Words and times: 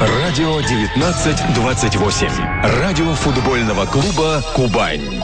Радио 0.00 0.54
1928. 0.58 2.28
Радио 2.80 3.14
футбольного 3.14 3.84
клуба 3.86 4.40
«Кубань». 4.54 5.20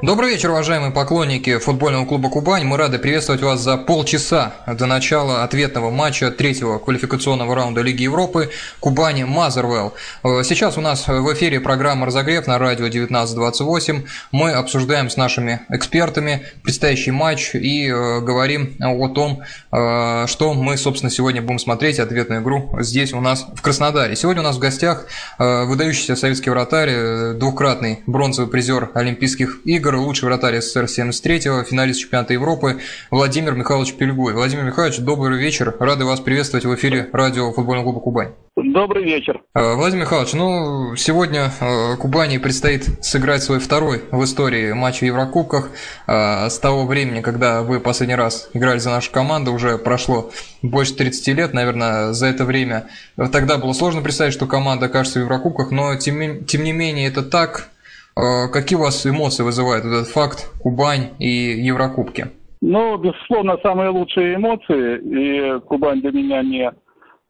Добрый 0.00 0.30
вечер, 0.30 0.50
уважаемые 0.50 0.92
поклонники 0.92 1.58
футбольного 1.58 2.06
клуба 2.06 2.30
«Кубань». 2.30 2.62
Мы 2.62 2.76
рады 2.76 3.00
приветствовать 3.00 3.42
вас 3.42 3.60
за 3.60 3.76
полчаса 3.76 4.54
до 4.64 4.86
начала 4.86 5.42
ответного 5.42 5.90
матча 5.90 6.30
третьего 6.30 6.78
квалификационного 6.78 7.52
раунда 7.56 7.80
Лиги 7.80 8.04
Европы 8.04 8.48
Кубани 8.78 9.24
Мазервелл. 9.24 9.94
Сейчас 10.22 10.78
у 10.78 10.80
нас 10.80 11.08
в 11.08 11.34
эфире 11.34 11.58
программа 11.58 12.06
«Разогрев» 12.06 12.46
на 12.46 12.58
радио 12.58 12.86
1928. 12.86 14.04
Мы 14.30 14.52
обсуждаем 14.52 15.10
с 15.10 15.16
нашими 15.16 15.62
экспертами 15.68 16.46
предстоящий 16.62 17.10
матч 17.10 17.56
и 17.56 17.88
э, 17.88 18.20
говорим 18.20 18.76
о 18.80 19.08
том, 19.08 19.42
э, 19.72 20.26
что 20.28 20.54
мы, 20.54 20.76
собственно, 20.76 21.10
сегодня 21.10 21.42
будем 21.42 21.58
смотреть 21.58 21.98
ответную 21.98 22.42
игру 22.42 22.72
здесь 22.78 23.12
у 23.12 23.20
нас 23.20 23.48
в 23.52 23.60
Краснодаре. 23.62 24.14
Сегодня 24.14 24.42
у 24.42 24.44
нас 24.44 24.56
в 24.56 24.60
гостях 24.60 25.06
э, 25.40 25.64
выдающийся 25.64 26.14
советский 26.14 26.50
вратарь, 26.50 27.34
двукратный 27.34 28.04
бронзовый 28.06 28.48
призер 28.48 28.92
Олимпийских 28.94 29.58
игр, 29.64 29.87
игр, 29.88 29.96
лучший 29.96 30.26
вратарь 30.26 30.60
СССР 30.60 30.84
73-го, 30.84 31.64
финалист 31.64 32.00
чемпионата 32.00 32.34
Европы 32.34 32.78
Владимир 33.10 33.54
Михайлович 33.54 33.94
Пельгой. 33.94 34.34
Владимир 34.34 34.64
Михайлович, 34.64 34.98
добрый 34.98 35.38
вечер. 35.38 35.74
Рады 35.78 36.04
вас 36.04 36.20
приветствовать 36.20 36.66
в 36.66 36.74
эфире 36.74 37.08
радио 37.12 37.52
футбольного 37.52 37.84
клуба 37.84 38.00
«Кубань». 38.00 38.32
Добрый 38.56 39.04
вечер. 39.04 39.40
Э, 39.54 39.74
Владимир 39.76 40.04
Михайлович, 40.04 40.32
ну, 40.34 40.96
сегодня 40.96 41.50
э, 41.60 41.96
Кубани 41.96 42.38
предстоит 42.38 43.02
сыграть 43.02 43.42
свой 43.42 43.60
второй 43.60 44.02
в 44.10 44.22
истории 44.24 44.72
матч 44.72 44.98
в 44.98 45.04
Еврокубках. 45.04 45.70
Э, 46.06 46.48
с 46.50 46.58
того 46.58 46.84
времени, 46.84 47.22
когда 47.22 47.62
вы 47.62 47.80
последний 47.80 48.16
раз 48.16 48.50
играли 48.52 48.78
за 48.78 48.90
нашу 48.90 49.10
команду, 49.10 49.52
уже 49.52 49.78
прошло 49.78 50.30
больше 50.60 50.94
30 50.94 51.28
лет, 51.28 51.54
наверное, 51.54 52.12
за 52.12 52.26
это 52.26 52.44
время. 52.44 52.88
Тогда 53.16 53.58
было 53.58 53.72
сложно 53.72 54.02
представить, 54.02 54.34
что 54.34 54.46
команда 54.46 54.86
окажется 54.86 55.20
в 55.20 55.22
Еврокубках, 55.22 55.70
но 55.70 55.96
тем, 55.96 56.44
тем 56.44 56.64
не 56.64 56.72
менее 56.72 57.08
это 57.08 57.22
так. 57.22 57.70
А, 58.18 58.48
какие 58.48 58.76
у 58.76 58.82
вас 58.82 59.06
эмоции 59.06 59.44
вызывает 59.44 59.84
этот 59.84 60.08
факт 60.08 60.50
Кубань 60.60 61.10
и 61.20 61.28
Еврокубки? 61.28 62.26
Ну, 62.60 62.98
безусловно, 62.98 63.58
самые 63.62 63.90
лучшие 63.90 64.34
эмоции. 64.34 64.98
И 64.98 65.60
Кубань 65.60 66.00
для 66.00 66.10
меня 66.10 66.42
не, 66.42 66.72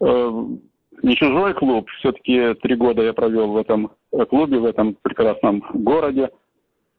э, 0.00 0.44
не 1.02 1.14
чужой 1.16 1.52
клуб. 1.52 1.86
Все-таки 1.98 2.54
три 2.62 2.74
года 2.76 3.02
я 3.02 3.12
провел 3.12 3.48
в 3.48 3.58
этом 3.58 3.90
клубе, 4.30 4.60
в 4.60 4.64
этом 4.64 4.96
прекрасном 5.02 5.62
городе. 5.74 6.30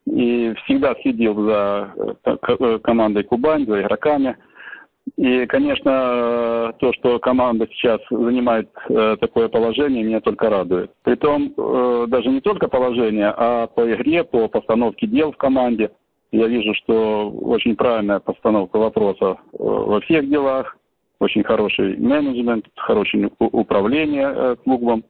И 0.06 0.54
всегда 0.66 0.94
следил 1.02 1.34
за 1.46 1.92
э, 2.26 2.38
э, 2.48 2.80
командой 2.84 3.24
Кубань, 3.24 3.66
за 3.66 3.82
игроками. 3.82 4.38
И, 5.18 5.46
конечно, 5.46 6.74
то, 6.80 6.94
что 6.94 7.20
команда 7.20 7.68
сейчас 7.72 8.00
занимает 8.10 8.70
э, 8.90 9.18
такое 9.20 9.48
положение, 9.48 10.04
меня 10.04 10.20
только 10.20 10.50
радует. 10.50 10.92
Притом, 11.04 11.54
э, 11.58 12.06
даже 12.08 12.30
не 12.30 12.42
только 12.42 12.68
положение, 12.68 13.34
а 13.36 13.68
по 13.68 13.90
игре, 13.92 14.24
по 14.24 14.48
постановке 14.48 15.08
дел 15.08 15.32
в 15.32 15.38
команде. 15.38 15.92
Я 16.32 16.48
вижу, 16.48 16.74
что 16.76 17.30
очень 17.30 17.76
правильная 17.76 18.20
постановка 18.20 18.78
вопроса 18.78 19.38
э, 19.54 19.58
во 19.60 20.00
всех 20.02 20.30
делах, 20.30 20.78
очень 21.20 21.44
хороший 21.44 21.98
менеджмент, 21.98 22.66
хорошее 22.76 23.30
управление 23.40 24.56
клубом. 24.64 25.04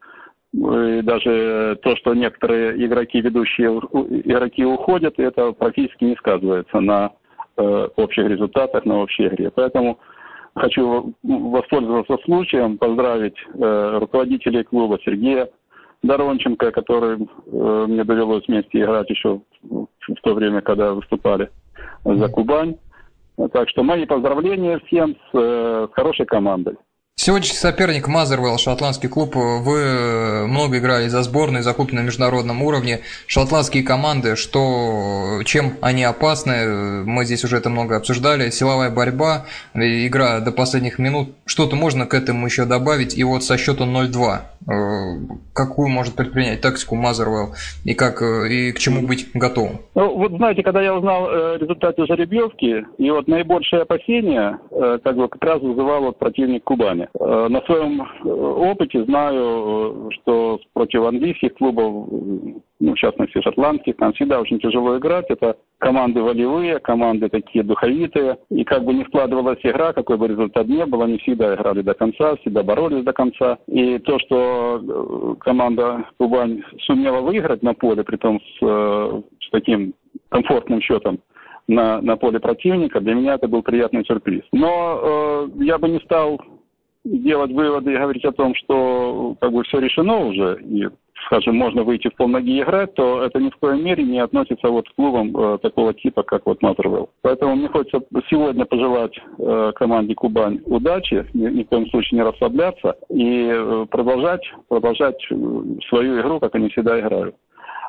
И 0.52 1.02
даже 1.04 1.78
то, 1.84 1.96
что 1.98 2.16
некоторые 2.16 2.84
игроки, 2.84 3.22
ведущие 3.22 3.70
игроки 3.70 4.66
уходят, 4.66 5.20
это 5.20 5.52
практически 5.52 6.06
не 6.06 6.16
сказывается 6.16 6.80
на 6.80 7.12
общих 7.62 8.28
результатах 8.28 8.86
на 8.86 9.02
общей 9.02 9.28
игре. 9.28 9.52
Поэтому 9.52 10.00
хочу 10.56 11.14
воспользоваться 11.24 12.18
случаем, 12.26 12.78
поздравить 12.78 13.38
э, 13.54 13.98
руководителей 14.00 14.64
клуба 14.64 15.00
Сергея 15.04 15.50
Доронченко, 16.04 16.72
который 16.72 17.18
э, 17.18 17.86
мне 17.88 18.04
довелось 18.04 18.48
вместе 18.48 18.82
играть 18.82 19.10
еще 19.10 19.42
в, 19.64 19.88
в 20.08 20.22
то 20.24 20.34
время, 20.34 20.62
когда 20.62 20.94
выступали 20.94 21.50
за 22.04 22.30
Кубань. 22.30 22.76
Так 23.54 23.70
что 23.70 23.84
мои 23.84 24.06
поздравления 24.06 24.80
всем 24.86 25.16
с, 25.32 25.34
с 25.34 25.90
хорошей 25.94 26.26
командой. 26.26 26.76
Сегодняшний 27.22 27.58
соперник 27.58 28.08
Мазервелл, 28.08 28.58
шотландский 28.58 29.10
клуб, 29.10 29.36
вы 29.36 30.48
много 30.48 30.78
играли 30.78 31.10
за 31.10 31.22
сборную, 31.22 31.64
за 31.64 31.76
на 31.78 32.00
международном 32.00 32.64
уровне. 32.64 33.02
Шотландские 33.28 33.84
команды, 33.84 34.38
что, 34.38 35.42
чем 35.44 35.76
они 35.82 36.06
опасны, 36.06 37.04
мы 37.04 37.26
здесь 37.26 37.44
уже 37.44 37.58
это 37.58 37.70
много 37.70 37.98
обсуждали. 37.98 38.50
Силовая 38.52 38.90
борьба, 38.90 39.46
игра 39.76 40.40
до 40.40 40.54
последних 40.54 40.98
минут. 40.98 41.36
Что-то 41.46 41.76
можно 41.76 42.06
к 42.06 42.14
этому 42.14 42.46
еще 42.46 42.64
добавить. 42.64 43.18
И 43.18 43.26
вот 43.26 43.44
со 43.44 43.58
счета 43.58 43.84
0-2 43.84 44.40
Э, 44.59 44.59
какую 45.54 45.90
может 45.90 46.16
предпринять 46.16 46.62
тактику 46.62 46.96
Мазервелл 46.96 47.54
и 47.86 47.94
как 47.94 48.22
э, 48.22 48.50
и 48.50 48.72
к 48.72 48.80
чему 48.80 49.06
быть 49.08 49.30
готовым? 49.34 49.80
Ну, 49.96 50.18
вот 50.18 50.32
знаете, 50.34 50.64
когда 50.64 50.82
я 50.82 50.96
узнал 50.96 51.30
э, 51.30 51.58
результаты 51.60 52.06
жеребьевки, 52.06 52.86
и 52.98 53.12
вот 53.12 53.28
наибольшее 53.28 53.82
опасение 53.82 54.60
э, 54.72 55.00
как 55.04 55.16
бы 55.16 55.28
как 55.28 55.44
раз 55.44 55.62
вызывал 55.62 56.04
вот 56.04 56.20
противник 56.20 56.64
Кубани. 56.64 57.08
Э, 57.20 57.48
на 57.50 57.62
своем 57.62 58.02
э, 58.02 58.30
опыте 58.30 59.04
знаю, 59.06 60.10
что 60.14 60.60
против 60.74 61.04
английских 61.04 61.56
клубов, 61.56 62.08
ну, 62.80 62.94
в 62.94 62.98
частности 62.98 63.42
шотландских, 63.42 63.98
там 63.98 64.14
всегда 64.14 64.40
очень 64.40 64.60
тяжело 64.60 64.98
играть. 64.98 65.26
Это 65.30 65.58
команды 65.80 66.22
волевые, 66.22 66.80
команды 66.80 67.28
такие 67.28 67.64
духовитые. 67.64 68.38
И 68.50 68.64
как 68.64 68.86
бы 68.86 68.94
не 68.94 69.04
складывалась 69.06 69.60
игра, 69.64 69.92
какой 69.92 70.18
бы 70.18 70.28
результат 70.28 70.68
ни 70.68 70.84
был, 70.86 71.02
они 71.02 71.18
всегда 71.18 71.56
играли 71.56 71.82
до 71.82 71.94
конца, 71.94 72.38
всегда 72.38 72.64
боролись 72.64 73.04
до 73.04 73.12
конца. 73.12 73.58
И 73.68 74.00
то, 74.00 74.18
что 74.20 74.82
э, 74.82 75.36
команда 75.42 76.06
Кубань 76.18 76.64
сумела 76.86 77.20
выиграть 77.22 77.64
на 77.64 77.74
поле, 77.74 78.04
при 78.04 78.16
том 78.16 78.40
с, 78.40 78.58
э, 78.62 79.22
с 79.42 79.50
таким 79.52 79.94
комфортным 80.30 80.82
счетом, 80.82 81.20
на, 81.68 82.02
на 82.02 82.16
поле 82.16 82.40
противника, 82.40 83.02
для 83.02 83.14
меня 83.14 83.36
это 83.36 83.48
был 83.48 83.62
приятный 83.62 84.06
сюрприз. 84.06 84.44
Но 84.54 85.00
э, 85.02 85.64
я 85.64 85.78
бы 85.78 85.90
не 85.90 86.00
стал 86.00 86.40
делать 87.04 87.52
выводы 87.52 87.94
и 87.94 87.98
говорить 87.98 88.26
о 88.26 88.32
том, 88.32 88.56
что 88.56 89.36
как 89.40 89.52
бы 89.52 89.64
все 89.64 89.80
решено 89.80 90.20
уже, 90.20 90.60
и 90.62 90.88
скажем, 91.26 91.56
можно 91.56 91.84
выйти 91.84 92.10
в 92.10 92.16
полноги 92.16 92.62
играть, 92.62 92.94
то 92.96 93.24
это 93.24 93.40
ни 93.40 93.50
в 93.50 93.58
коей 93.58 93.82
мере 93.82 94.04
не 94.04 94.20
относится 94.20 94.70
вот 94.70 94.88
к 94.90 94.96
клубам 94.96 95.36
э, 95.36 95.58
такого 95.60 95.94
типа, 95.94 96.24
как 96.24 96.46
вот 96.46 96.62
Мазервелл. 96.62 97.10
Поэтому 97.22 97.56
мне 97.56 97.68
хочется 97.68 98.02
сегодня 98.30 98.66
пожелать 98.66 99.14
э, 99.38 99.72
команде 99.76 100.16
Кубань 100.16 100.62
удачи, 100.66 101.26
ни, 101.34 101.50
ни 101.50 101.64
в 101.64 101.68
коем 101.68 101.88
случае 101.90 102.20
не 102.20 102.24
расслабляться 102.24 102.96
и 103.10 103.50
э, 103.52 103.86
продолжать, 103.90 104.44
продолжать 104.68 105.20
э, 105.30 105.36
свою 105.90 106.22
игру, 106.22 106.40
как 106.40 106.56
они 106.56 106.70
всегда 106.70 107.00
играют. 107.00 107.36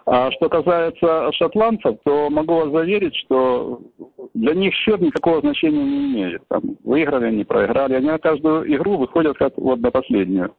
А 0.07 0.31
что 0.33 0.49
касается 0.49 1.31
шотландцев, 1.33 1.99
то 2.05 2.31
могу 2.31 2.55
вас 2.55 2.71
заверить, 2.71 3.15
что 3.17 3.81
для 4.35 4.55
них 4.55 4.75
счет 4.75 5.01
никакого 5.01 5.41
значения 5.41 5.85
не 5.85 6.07
имеет. 6.07 6.43
Там, 6.49 6.63
выиграли 6.85 7.27
они, 7.27 7.45
проиграли. 7.45 7.95
Они 7.95 8.09
на 8.09 8.19
каждую 8.19 8.73
игру 8.75 8.97
выходят 8.97 9.37
как 9.37 9.57
вот 9.57 9.79
на 9.81 9.91
последнюю. 9.91 10.53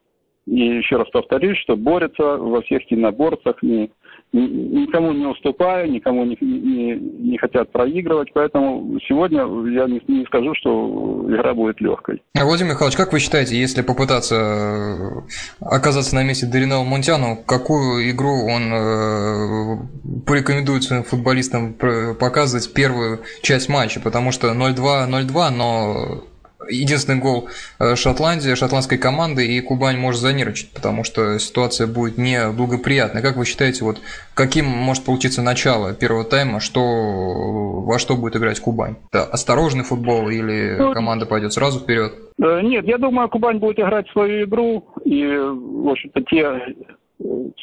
И 0.46 0.58
еще 0.58 0.96
раз 0.96 1.08
повторюсь, 1.10 1.58
что 1.58 1.76
борются 1.76 2.36
во 2.36 2.62
всех 2.62 2.82
единоборствах, 2.90 3.62
ни, 3.62 3.92
ни, 4.32 4.40
никому 4.40 5.12
не 5.12 5.24
уступая, 5.26 5.86
никому 5.86 6.24
не, 6.24 6.36
не, 6.40 6.94
не 6.96 7.38
хотят 7.38 7.70
проигрывать, 7.70 8.32
поэтому 8.34 8.98
сегодня 9.06 9.42
я 9.70 9.86
не, 9.86 10.02
не 10.08 10.24
скажу, 10.26 10.52
что 10.56 11.26
игра 11.28 11.54
будет 11.54 11.80
легкой. 11.80 12.22
А 12.36 12.44
Владимир 12.44 12.72
Михайлович, 12.72 12.96
как 12.96 13.12
вы 13.12 13.20
считаете, 13.20 13.56
если 13.56 13.82
попытаться 13.82 14.34
э, 14.34 15.64
оказаться 15.64 16.16
на 16.16 16.24
месте 16.24 16.46
Даринела 16.46 16.82
Мунтяну, 16.82 17.38
какую 17.46 18.10
игру 18.10 18.44
он 18.46 18.72
э, 18.72 20.22
порекомендует 20.26 20.82
своим 20.82 21.04
футболистам 21.04 21.74
показывать 22.18 22.74
первую 22.74 23.20
часть 23.42 23.68
матча? 23.68 24.00
Потому 24.00 24.32
что 24.32 24.48
0-2, 24.48 25.08
0-2, 25.08 25.50
но 25.50 26.24
единственный 26.68 27.20
гол 27.20 27.48
э, 27.78 27.94
Шотландии, 27.96 28.54
шотландской 28.54 28.98
команды, 28.98 29.46
и 29.46 29.60
Кубань 29.60 29.98
может 29.98 30.20
занервничать, 30.20 30.72
потому 30.72 31.04
что 31.04 31.38
ситуация 31.38 31.86
будет 31.86 32.18
неблагоприятная. 32.18 33.22
Как 33.22 33.36
вы 33.36 33.44
считаете, 33.44 33.84
вот 33.84 34.00
каким 34.34 34.66
может 34.66 35.04
получиться 35.04 35.42
начало 35.42 35.94
первого 35.94 36.24
тайма, 36.24 36.60
что, 36.60 36.80
во 36.80 37.98
что 37.98 38.16
будет 38.16 38.36
играть 38.36 38.60
Кубань? 38.60 38.96
Это 39.10 39.24
осторожный 39.24 39.84
футбол 39.84 40.28
или 40.28 40.76
команда 40.92 41.26
пойдет 41.26 41.52
сразу 41.52 41.80
вперед? 41.80 42.12
Э, 42.40 42.60
нет, 42.62 42.84
я 42.86 42.98
думаю, 42.98 43.28
Кубань 43.28 43.58
будет 43.58 43.78
играть 43.78 44.08
свою 44.10 44.44
игру, 44.44 44.84
и, 45.04 45.24
в 45.26 45.88
общем-то, 45.88 46.20
те 46.22 46.74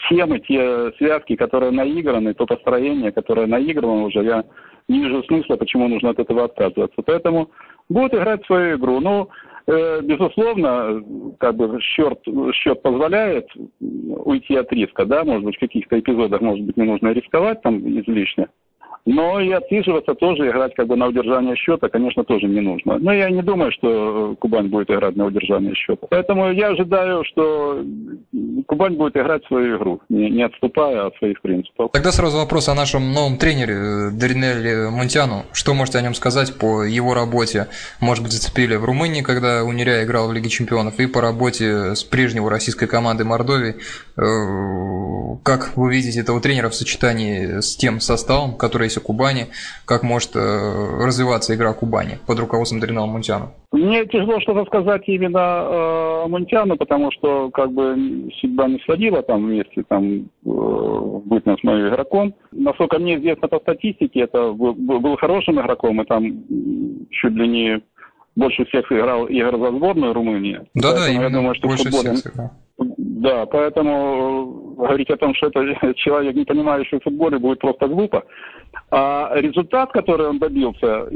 схемы, 0.05 0.39
те 0.39 0.91
связки, 0.97 1.35
которые 1.35 1.71
наиграны, 1.71 2.33
то 2.33 2.45
построение, 2.45 3.11
которое 3.11 3.47
наиграно 3.47 4.03
уже, 4.03 4.23
я 4.23 4.43
не 4.89 4.99
вижу 5.03 5.23
смысла, 5.23 5.55
почему 5.55 5.87
нужно 5.87 6.09
от 6.09 6.19
этого 6.19 6.45
отказываться. 6.45 7.01
Поэтому 7.05 7.51
будут 7.87 8.13
играть 8.13 8.45
свою 8.45 8.77
игру. 8.77 8.99
Ну, 8.99 9.29
э, 9.67 10.01
безусловно, 10.01 11.03
как 11.39 11.55
бы 11.55 11.79
счет, 11.81 12.19
счет 12.53 12.81
позволяет 12.81 13.47
уйти 13.79 14.55
от 14.55 14.71
риска, 14.73 15.05
да, 15.05 15.23
может 15.23 15.45
быть, 15.45 15.57
в 15.57 15.59
каких-то 15.59 15.99
эпизодах, 15.99 16.41
может 16.41 16.65
быть, 16.65 16.77
не 16.77 16.83
нужно 16.83 17.09
рисковать 17.09 17.61
там 17.61 17.79
излишне. 17.79 18.47
Но 19.05 19.39
и 19.39 19.51
отсиживаться 19.51 20.13
тоже, 20.13 20.49
играть 20.49 20.75
как 20.75 20.87
бы 20.87 20.95
на 20.95 21.07
удержание 21.07 21.55
счета, 21.55 21.89
конечно, 21.89 22.23
тоже 22.23 22.47
не 22.47 22.61
нужно. 22.61 22.97
Но 22.99 23.13
я 23.13 23.29
не 23.29 23.41
думаю, 23.41 23.71
что 23.71 24.35
Кубань 24.39 24.67
будет 24.67 24.89
играть 24.91 25.15
на 25.15 25.25
удержание 25.25 25.73
счета. 25.75 26.07
Поэтому 26.09 26.51
я 26.51 26.69
ожидаю, 26.69 27.23
что 27.25 27.83
Кубань 28.67 28.95
будет 28.95 29.15
играть 29.17 29.43
свою 29.45 29.77
игру, 29.77 30.01
не, 30.09 30.29
не 30.29 30.43
отступая 30.43 31.07
от 31.07 31.15
своих 31.17 31.41
принципов. 31.41 31.91
Тогда 31.93 32.11
сразу 32.11 32.37
вопрос 32.37 32.69
о 32.69 32.75
нашем 32.75 33.13
новом 33.13 33.37
тренере 33.37 33.73
э, 33.73 34.11
Даринеле 34.11 34.89
Мунтяну. 34.89 35.45
Что 35.53 35.73
можете 35.73 35.97
о 35.97 36.01
нем 36.01 36.13
сказать 36.13 36.57
по 36.57 36.83
его 36.83 37.13
работе? 37.13 37.67
Может 38.01 38.23
быть, 38.23 38.33
зацепили 38.33 38.75
в 38.75 38.85
Румынии, 38.85 39.21
когда 39.21 39.63
Униря 39.63 40.03
играл 40.03 40.27
в 40.27 40.33
Лиге 40.33 40.49
Чемпионов, 40.49 40.99
и 40.99 41.07
по 41.07 41.21
работе 41.21 41.95
с 41.95 42.03
прежней 42.03 42.47
российской 42.47 42.87
командой 42.87 43.23
Мордовии. 43.23 43.75
Э, 44.17 45.37
как 45.43 45.77
вы 45.77 45.91
видите 45.93 46.19
этого 46.19 46.41
тренера 46.41 46.69
в 46.69 46.75
сочетании 46.75 47.61
с 47.61 47.75
тем 47.75 47.99
составом, 47.99 48.55
который 48.55 48.88
у 48.97 49.01
Кубани? 49.01 49.47
Как 49.85 50.03
может 50.03 50.35
э, 50.35 50.39
развиваться 50.39 51.55
игра 51.55 51.73
Кубани 51.73 52.17
под 52.27 52.39
руководством 52.39 52.79
Даринела 52.79 53.05
Мунтяна? 53.05 53.51
Мне 53.71 54.05
тяжело 54.05 54.39
что-то 54.41 54.65
сказать 54.65 55.03
именно 55.07 56.25
э, 56.25 56.27
Мунтяну, 56.27 56.77
потому 56.77 57.11
что 57.11 57.49
как 57.51 57.71
бы 57.71 58.29
судьба 58.41 58.67
не 58.67 58.79
сводила 58.79 59.21
там 59.21 59.45
вместе, 59.45 59.83
там 59.87 60.29
э, 60.45 61.19
быть 61.25 61.43
с 61.43 61.63
моим 61.63 61.87
игроком. 61.87 62.33
Насколько 62.51 62.99
мне 62.99 63.17
известно 63.17 63.47
по 63.47 63.59
статистике, 63.59 64.21
это 64.21 64.51
был, 64.51 64.73
был 64.73 65.17
хорошим 65.17 65.59
игроком, 65.59 66.01
и 66.01 66.05
там 66.05 66.23
чуть 67.11 67.33
ли 67.33 67.47
не 67.47 67.81
больше 68.35 68.65
всех 68.65 68.91
играл 68.91 69.25
игр 69.25 69.57
за 69.57 69.71
сборную 69.71 70.13
Румынии. 70.13 70.61
Да, 70.73 70.93
да, 70.93 71.07
я 71.07 71.29
думаю, 71.29 71.55
что 71.55 71.67
больше 71.67 71.83
футболе... 71.85 72.13
всех 72.13 72.31
сыграл. 72.31 72.51
Да, 72.97 73.45
поэтому 73.45 74.75
говорить 74.77 75.09
о 75.09 75.17
том, 75.17 75.35
что 75.35 75.47
это 75.47 75.93
человек, 75.95 76.35
не 76.35 76.45
понимающий 76.45 76.99
в 76.99 77.03
футболе, 77.03 77.37
будет 77.37 77.59
просто 77.59 77.87
глупо. 77.87 78.23
А 78.91 79.31
результат, 79.35 79.91
который 79.91 80.27
он 80.27 80.39
добился, 80.39 81.07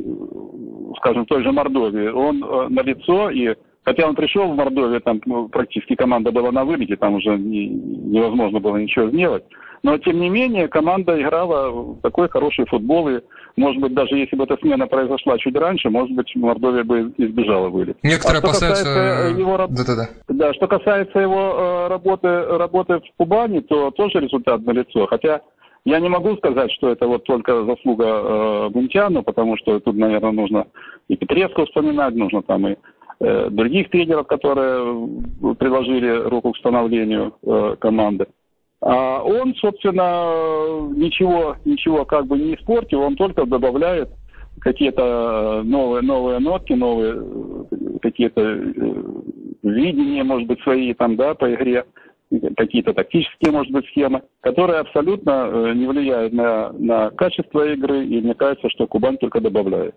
скажем, 0.98 1.26
той 1.26 1.44
же 1.44 1.52
Мордовии, 1.52 2.10
он 2.10 2.44
э, 2.44 2.68
налицо, 2.70 3.32
и 3.32 3.56
хотя 3.84 4.08
он 4.08 4.16
пришел 4.16 4.48
в 4.48 4.56
Мордовию, 4.56 5.02
там 5.02 5.20
ну, 5.26 5.50
практически 5.50 5.96
команда 5.96 6.32
была 6.32 6.52
на 6.52 6.66
вылете, 6.66 6.96
там 6.96 7.16
уже 7.16 7.38
не, 7.38 7.68
невозможно 7.68 8.60
было 8.60 8.78
ничего 8.78 9.10
сделать, 9.10 9.44
но 9.82 9.98
тем 9.98 10.20
не 10.20 10.30
менее 10.30 10.68
команда 10.68 11.20
играла 11.20 11.72
в 11.72 12.02
такой 12.02 12.30
хороший 12.30 12.66
футбол, 12.68 13.10
и 13.10 13.22
может 13.56 13.82
быть, 13.82 13.94
даже 13.94 14.16
если 14.18 14.36
бы 14.36 14.46
эта 14.46 14.58
смена 14.58 14.88
произошла 14.88 15.38
чуть 15.38 15.56
раньше, 15.56 15.90
может 15.90 16.16
быть, 16.16 16.32
Мордовия 16.36 16.84
бы 16.84 17.14
избежала 17.18 17.70
вылет. 17.70 17.98
Некоторые 18.02 18.40
а 18.42 18.44
опасаются... 18.44 19.34
Его... 19.38 19.58
Да, 19.58 19.68
да, 19.68 19.96
да. 19.96 20.10
да, 20.28 20.54
что 20.54 20.68
касается 20.68 21.20
его 21.20 21.86
э, 21.86 21.88
работы, 21.90 22.28
работы 22.28 23.00
в 23.00 23.18
Кубани, 23.18 23.60
то 23.60 23.92
тоже 23.92 24.20
результат 24.20 24.62
налицо. 24.62 25.06
Хотя 25.06 25.42
я 25.86 26.00
не 26.00 26.10
могу 26.10 26.36
сказать, 26.38 26.72
что 26.72 26.90
это 26.90 27.08
вот 27.08 27.24
только 27.26 27.66
заслуга 27.66 28.06
э, 28.06 28.70
Бунтяну, 28.70 29.24
потому 29.24 29.58
что 29.58 29.80
тут, 29.80 29.96
наверное, 29.96 30.32
нужно 30.32 30.68
и 31.10 31.18
Петреску 31.18 31.66
вспоминать, 31.66 32.16
нужно 32.16 32.42
там 32.42 32.68
и 32.68 32.76
э, 33.20 33.50
других 33.50 33.90
тренеров, 33.90 34.28
которые 34.28 35.10
приложили 35.56 36.10
руку 36.30 36.54
к 36.54 36.58
становлению 36.58 37.34
э, 37.44 37.76
команды. 37.80 38.28
А 38.82 39.22
он, 39.24 39.56
собственно, 39.56 40.90
ничего, 40.96 41.56
ничего 41.66 42.06
как 42.06 42.28
бы 42.28 42.38
не 42.38 42.56
испортил, 42.56 43.02
он 43.02 43.16
только 43.16 43.46
добавляет 43.46 44.10
какие-то 44.60 45.62
новые, 45.64 46.02
новые 46.02 46.40
нотки, 46.40 46.74
новые 46.74 47.68
какие-то 48.02 48.42
э, 48.42 49.04
видения, 49.64 50.24
может 50.24 50.48
быть, 50.48 50.62
свои 50.62 50.94
там, 50.94 51.18
да, 51.18 51.34
по 51.34 51.54
игре 51.54 51.86
какие-то 52.58 52.94
тактические, 52.94 53.52
может 53.52 53.72
быть, 53.72 53.86
схемы, 53.88 54.24
которые 54.42 54.80
абсолютно 54.80 55.50
э, 55.52 55.74
не 55.74 55.88
влияют 55.88 56.34
на, 56.34 56.72
на 56.74 57.10
качество 57.12 57.68
игры, 57.72 58.06
и 58.06 58.22
мне 58.22 58.34
кажется, 58.34 58.70
что 58.70 58.88
Кубань 58.88 59.18
только 59.18 59.40
добавляет. 59.40 59.96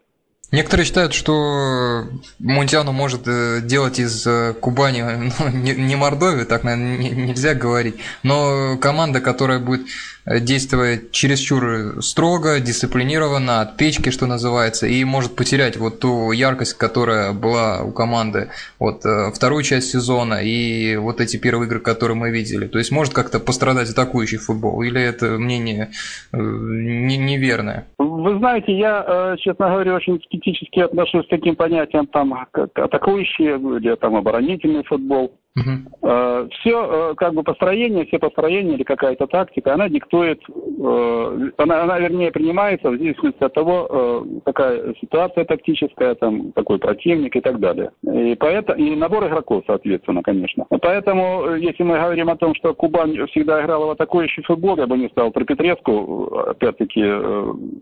Некоторые 0.53 0.87
считают, 0.87 1.13
что 1.13 2.05
Мунтяну 2.39 2.93
может 2.93 3.27
э, 3.27 3.61
делать 3.63 3.99
из 3.99 4.27
э, 4.27 4.55
Кубани 4.55 5.03
ну, 5.41 5.49
не 5.51 5.97
Мордовию, 5.97 6.47
так, 6.47 6.63
наверное, 6.63 6.99
нельзя 6.99 7.55
говорить, 7.55 7.97
но 8.23 8.79
команда, 8.81 9.21
которая 9.21 9.59
будет 9.59 9.87
действовать 10.27 11.13
чересчур 11.13 12.03
строго, 12.03 12.61
дисциплинированно, 12.61 13.61
от 13.61 13.77
печки, 13.77 14.11
что 14.11 14.27
называется, 14.27 14.87
и 14.87 15.05
может 15.05 15.37
потерять 15.37 15.77
вот 15.77 16.01
ту 16.01 16.33
яркость, 16.33 16.75
которая 16.75 17.33
была 17.33 17.83
у 17.83 17.93
команды 17.93 18.51
вот 18.79 19.05
э, 19.05 19.31
вторую 19.35 19.63
часть 19.63 19.91
сезона 19.91 20.43
и 20.43 20.97
вот 20.97 21.21
эти 21.21 21.37
первые 21.37 21.69
игры, 21.69 21.81
которые 21.81 22.17
мы 22.17 22.31
видели. 22.31 22.67
То 22.67 22.79
есть 22.79 22.91
может 22.91 23.15
как-то 23.15 23.39
пострадать 23.39 23.91
атакующий 23.91 24.39
футбол, 24.39 24.83
или 24.83 25.01
это 25.01 25.39
мнение 25.39 25.91
не, 26.33 27.17
неверное? 27.17 27.87
Вы 27.99 28.39
знаете, 28.39 28.77
я, 28.77 29.37
честно 29.39 29.69
говоря, 29.69 29.95
очень 29.95 30.21
скептически 30.25 30.81
отношусь 30.81 31.27
к 31.27 31.31
таким 31.31 31.55
понятиям, 31.57 32.07
там, 32.07 32.47
как 32.51 32.77
атакующий 32.79 33.47
или 33.47 33.95
там 33.97 34.17
оборонительный 34.17 34.85
футбол. 34.85 35.39
Угу. 35.57 36.49
Все 36.61 37.15
как 37.17 37.35
бы 37.35 37.43
построение, 37.43 38.05
все 38.07 38.19
построения 38.19 38.75
или 38.75 38.83
какая-то 38.83 39.27
тактика, 39.27 39.73
она 39.75 39.89
диктует, 39.89 40.41
э, 40.49 41.51
она, 41.57 41.83
она 41.83 41.99
вернее 41.99 42.31
принимается 42.31 42.91
в 42.91 42.99
зависимости 42.99 43.43
от 43.43 43.55
того, 43.55 43.89
э, 43.91 44.41
какая 44.45 44.95
ситуация 45.01 45.45
тактическая, 45.47 46.15
там, 46.15 46.53
какой 46.53 46.79
противник 46.79 47.35
и 47.37 47.41
так 47.41 47.59
далее. 47.59 47.91
И, 48.03 48.37
поэтому, 48.37 48.79
и 48.79 48.95
набор 48.95 49.27
игроков, 49.27 49.65
соответственно, 49.67 50.23
конечно. 50.23 50.67
Поэтому, 50.69 51.55
если 51.57 51.83
мы 51.83 51.99
говорим 51.99 52.29
о 52.29 52.37
том, 52.37 52.55
что 52.55 52.75
Кубань 52.75 53.17
всегда 53.29 53.63
играла 53.63 53.87
в 53.87 53.91
атакующий 53.91 54.43
футбол, 54.43 54.77
я 54.77 54.87
бы 54.87 54.99
не 54.99 55.09
стал 55.09 55.31
при 55.31 55.45
Петреску, 55.45 56.27
опять-таки, 56.49 57.03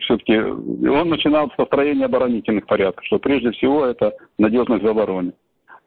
все-таки 0.01 0.39
он 0.39 1.09
начинал 1.09 1.51
с 1.51 1.57
построения 1.57 2.05
оборонительных 2.05 2.67
порядков, 2.67 3.05
что 3.05 3.19
прежде 3.19 3.51
всего 3.51 3.85
это 3.85 4.13
надежность 4.39 4.85
в 4.85 4.89
обороне. 4.89 5.33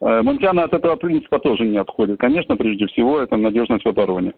Э, 0.01 0.21
Мунтяна 0.21 0.63
от 0.63 0.73
этого 0.73 0.95
принципа 0.95 1.39
тоже 1.39 1.65
не 1.65 1.77
отходит. 1.77 2.19
Конечно, 2.19 2.55
прежде 2.55 2.87
всего, 2.87 3.19
это 3.19 3.37
надежность 3.37 3.85
в 3.85 3.89
обороне. 3.89 4.33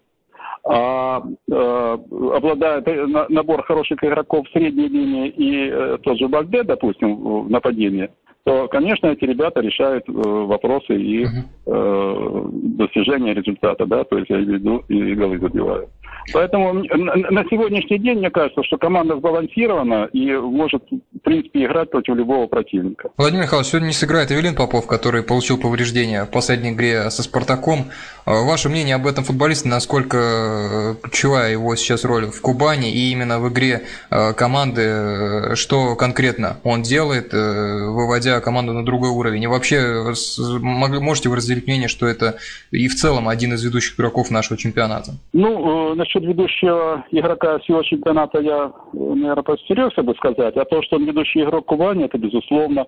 А, 0.62 1.22
э, 1.50 1.98
обладает 2.34 2.86
э, 2.86 3.06
набор 3.28 3.62
хороших 3.62 4.04
игроков 4.04 4.46
в 4.46 4.52
средней 4.52 4.88
линии 4.88 5.28
и 5.28 5.70
э, 5.70 5.98
тот 6.02 6.18
же 6.18 6.28
Багде, 6.28 6.62
допустим, 6.64 7.16
в 7.16 7.50
нападении, 7.50 8.10
то, 8.44 8.68
конечно, 8.68 9.06
эти 9.06 9.24
ребята 9.24 9.60
решают 9.60 10.06
э, 10.08 10.12
вопросы 10.12 10.96
и 10.96 11.24
э, 11.24 12.42
достижения 12.52 13.34
результата, 13.34 13.86
да, 13.86 14.04
то 14.04 14.18
есть 14.18 14.30
я 14.30 14.36
веду 14.36 14.82
и 14.88 15.14
голы 15.14 15.38
забивают. 15.38 15.88
Поэтому 16.32 16.74
на 16.74 17.44
сегодняшний 17.50 17.98
день 17.98 18.18
мне 18.18 18.30
кажется, 18.30 18.62
что 18.62 18.78
команда 18.78 19.16
сбалансирована 19.16 20.08
и 20.12 20.32
может, 20.32 20.82
в 20.90 21.18
принципе, 21.22 21.64
играть 21.64 21.90
против 21.90 22.14
любого 22.14 22.46
противника. 22.46 23.10
Владимир 23.16 23.44
Михайлович, 23.44 23.68
сегодня 23.68 23.88
не 23.88 23.92
сыграет 23.92 24.30
Эвелин 24.32 24.54
Попов, 24.54 24.86
который 24.86 25.22
получил 25.22 25.58
повреждение 25.58 26.24
в 26.24 26.30
последней 26.30 26.70
игре 26.70 27.10
со 27.10 27.22
«Спартаком». 27.22 27.86
А 28.24 28.44
ваше 28.44 28.68
мнение 28.68 28.94
об 28.94 29.06
этом 29.06 29.24
футболисте, 29.24 29.68
насколько 29.68 30.18
э, 30.18 30.94
ключевая 31.02 31.52
его 31.52 31.74
сейчас 31.74 32.04
роль 32.04 32.26
в 32.26 32.40
Кубани 32.40 32.92
и 32.92 33.10
именно 33.10 33.40
в 33.40 33.48
игре 33.48 33.82
э, 34.10 34.32
команды, 34.34 34.82
э, 34.82 35.54
что 35.56 35.96
конкретно 35.96 36.58
он 36.62 36.82
делает, 36.82 37.32
выводя 37.32 38.40
команду 38.40 38.72
на 38.72 38.84
другой 38.84 39.10
уровень? 39.10 39.42
И 39.42 39.46
вообще, 39.46 40.12
можете 40.60 41.28
вы 41.28 41.36
разделить 41.36 41.66
мнение, 41.66 41.88
что 41.88 42.06
это 42.06 42.36
и 42.70 42.88
в 42.88 42.94
целом 42.94 43.28
один 43.28 43.54
из 43.54 43.64
ведущих 43.64 43.98
игроков 43.98 44.30
нашего 44.30 44.56
чемпионата? 44.58 45.12
Ну, 45.32 45.94
насчет 46.10 46.28
ведущего 46.28 47.04
игрока 47.10 47.58
всего 47.60 47.82
чемпионата 47.82 48.40
я, 48.40 48.72
наверное, 48.92 49.42
постерегся 49.42 50.02
бы 50.02 50.14
сказать. 50.14 50.56
А 50.56 50.64
то, 50.64 50.82
что 50.82 50.96
он 50.96 51.04
ведущий 51.04 51.42
игрок 51.42 51.66
Кубани, 51.66 52.04
это 52.04 52.18
безусловно. 52.18 52.86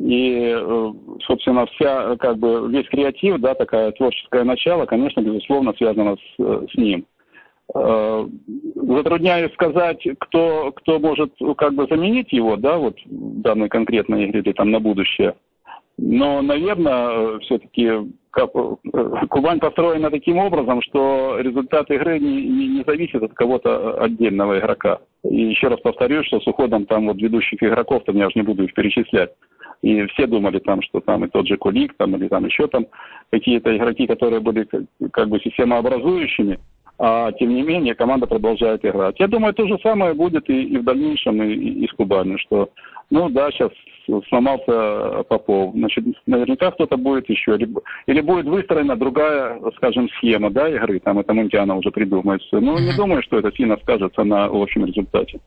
И, 0.00 0.52
э, 0.56 0.92
собственно, 1.24 1.66
вся, 1.66 2.16
как 2.16 2.38
бы, 2.38 2.68
весь 2.68 2.88
креатив, 2.88 3.38
да, 3.38 3.54
такая 3.54 3.92
творческое 3.92 4.42
начало, 4.42 4.86
конечно, 4.86 5.20
безусловно, 5.20 5.72
связано 5.76 6.16
с, 6.16 6.40
э, 6.40 6.66
с 6.72 6.76
ним. 6.76 7.06
Э, 7.74 8.26
затрудняюсь 8.74 9.52
сказать, 9.52 10.04
кто, 10.18 10.72
кто 10.72 10.98
может 10.98 11.32
как 11.56 11.74
бы 11.74 11.86
заменить 11.88 12.32
его, 12.32 12.56
да, 12.56 12.76
вот 12.76 12.96
в 13.06 13.40
данной 13.40 13.68
конкретной 13.68 14.26
игре 14.26 14.40
или 14.40 14.52
там 14.52 14.72
на 14.72 14.80
будущее. 14.80 15.36
Но, 15.96 16.42
наверное, 16.42 17.38
все-таки 17.38 17.88
Кубань 19.30 19.60
построена 19.60 20.10
таким 20.10 20.38
образом, 20.38 20.82
что 20.82 21.38
результат 21.38 21.90
игры 21.90 22.18
не, 22.18 22.46
не, 22.48 22.68
не 22.68 22.84
зависит 22.84 23.22
от 23.22 23.32
кого-то 23.32 24.02
отдельного 24.02 24.58
игрока. 24.58 24.98
И 25.22 25.42
еще 25.42 25.68
раз 25.68 25.80
повторюсь, 25.80 26.26
что 26.26 26.40
с 26.40 26.46
уходом 26.46 26.86
там 26.86 27.06
вот 27.06 27.16
ведущих 27.16 27.62
игроков, 27.62 28.02
там 28.04 28.16
я 28.16 28.26
уже 28.26 28.38
не 28.38 28.42
буду 28.42 28.64
их 28.64 28.74
перечислять, 28.74 29.30
и 29.82 30.06
все 30.06 30.26
думали 30.26 30.58
там, 30.58 30.82
что 30.82 31.00
там 31.00 31.24
и 31.24 31.28
тот 31.28 31.46
же 31.46 31.56
Кулик, 31.56 31.94
там, 31.96 32.16
или 32.16 32.28
там 32.28 32.46
еще 32.46 32.66
там 32.66 32.86
какие-то 33.30 33.76
игроки, 33.76 34.06
которые 34.06 34.40
были 34.40 34.66
как 35.12 35.28
бы 35.28 35.38
системообразующими, 35.40 36.58
а 36.98 37.32
тем 37.32 37.54
не 37.54 37.62
менее 37.62 37.94
команда 37.94 38.26
продолжает 38.26 38.84
играть. 38.84 39.18
Я 39.18 39.26
думаю, 39.26 39.54
то 39.54 39.66
же 39.66 39.78
самое 39.82 40.14
будет 40.14 40.48
и, 40.48 40.62
и 40.62 40.78
в 40.78 40.84
дальнейшем 40.84 41.42
и, 41.42 41.52
и, 41.52 41.84
и 41.84 41.88
с 41.88 41.92
Кубанью, 41.92 42.38
что 42.38 42.70
ну 43.10 43.28
да, 43.28 43.50
сейчас 43.50 43.70
сломался 44.28 45.24
Попов, 45.28 45.74
значит, 45.74 46.04
наверняка 46.26 46.70
кто-то 46.70 46.96
будет 46.96 47.28
еще, 47.28 47.54
или, 47.56 47.68
или 48.06 48.20
будет 48.20 48.46
выстроена 48.46 48.96
другая, 48.96 49.60
скажем, 49.76 50.08
схема, 50.16 50.50
да, 50.50 50.68
игры, 50.68 51.00
там 51.00 51.18
это 51.18 51.32
Мунтиана 51.32 51.76
уже 51.76 51.90
придумает. 51.90 52.42
Ну, 52.52 52.78
не 52.78 52.96
думаю, 52.96 53.22
что 53.22 53.38
это 53.38 53.52
сильно 53.52 53.76
скажется 53.82 54.24
на 54.24 54.44
общем 54.46 54.84
результате. 54.84 55.40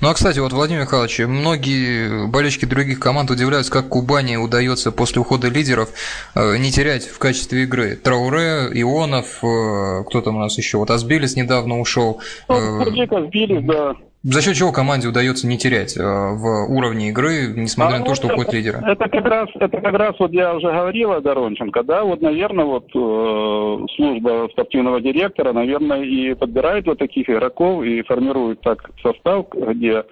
Ну 0.00 0.08
а 0.08 0.14
кстати, 0.14 0.38
вот 0.38 0.52
Владимир 0.52 0.82
Михайлович, 0.82 1.20
многие 1.20 2.26
болельщики 2.26 2.64
других 2.64 2.98
команд 2.98 3.30
удивляются, 3.30 3.72
как 3.72 3.88
Кубани 3.88 4.36
удается 4.36 4.90
после 4.92 5.20
ухода 5.20 5.48
лидеров 5.48 5.90
э, 6.34 6.56
не 6.58 6.72
терять 6.72 7.06
в 7.06 7.18
качестве 7.18 7.62
игры. 7.62 7.96
Трауре, 7.96 8.70
Ионов, 8.72 9.42
э, 9.42 10.04
кто 10.06 10.20
там 10.20 10.36
у 10.36 10.40
нас 10.40 10.58
еще? 10.58 10.78
Вот 10.78 10.90
Асбилис 10.90 11.36
недавно 11.36 11.78
ушел. 11.78 12.20
Ну, 12.48 12.82
Асбилис, 12.82 13.64
да. 13.64 13.94
За 14.24 14.40
счет 14.40 14.56
чего 14.56 14.72
команде 14.72 15.06
удается 15.06 15.46
не 15.46 15.58
терять 15.58 15.98
э, 15.98 16.02
в 16.02 16.66
уровне 16.74 17.10
игры, 17.10 17.52
несмотря 17.54 17.96
а 17.96 17.98
на 17.98 18.04
то, 18.06 18.14
что 18.14 18.28
уходит 18.28 18.54
лидера? 18.54 18.78
Это 18.78 19.06
как 19.10 19.26
раз, 19.26 19.50
это 19.54 19.80
как 19.82 19.92
раз 19.92 20.14
вот 20.18 20.32
я 20.32 20.54
уже 20.54 20.66
говорил 20.66 21.12
о 21.12 21.20
Доронченко, 21.20 21.82
да, 21.82 22.04
вот, 22.04 22.22
наверное, 22.22 22.64
вот 22.64 22.86
э, 22.94 23.86
служба 23.96 24.48
спортивного 24.50 25.02
директора, 25.02 25.52
наверное, 25.52 26.02
и 26.02 26.32
подбирает 26.32 26.86
вот 26.86 27.00
таких 27.00 27.28
игроков 27.28 27.84
и 27.84 28.00
формирует 28.00 28.62
так 28.62 28.88
состав, 29.02 29.46
где 29.52 30.04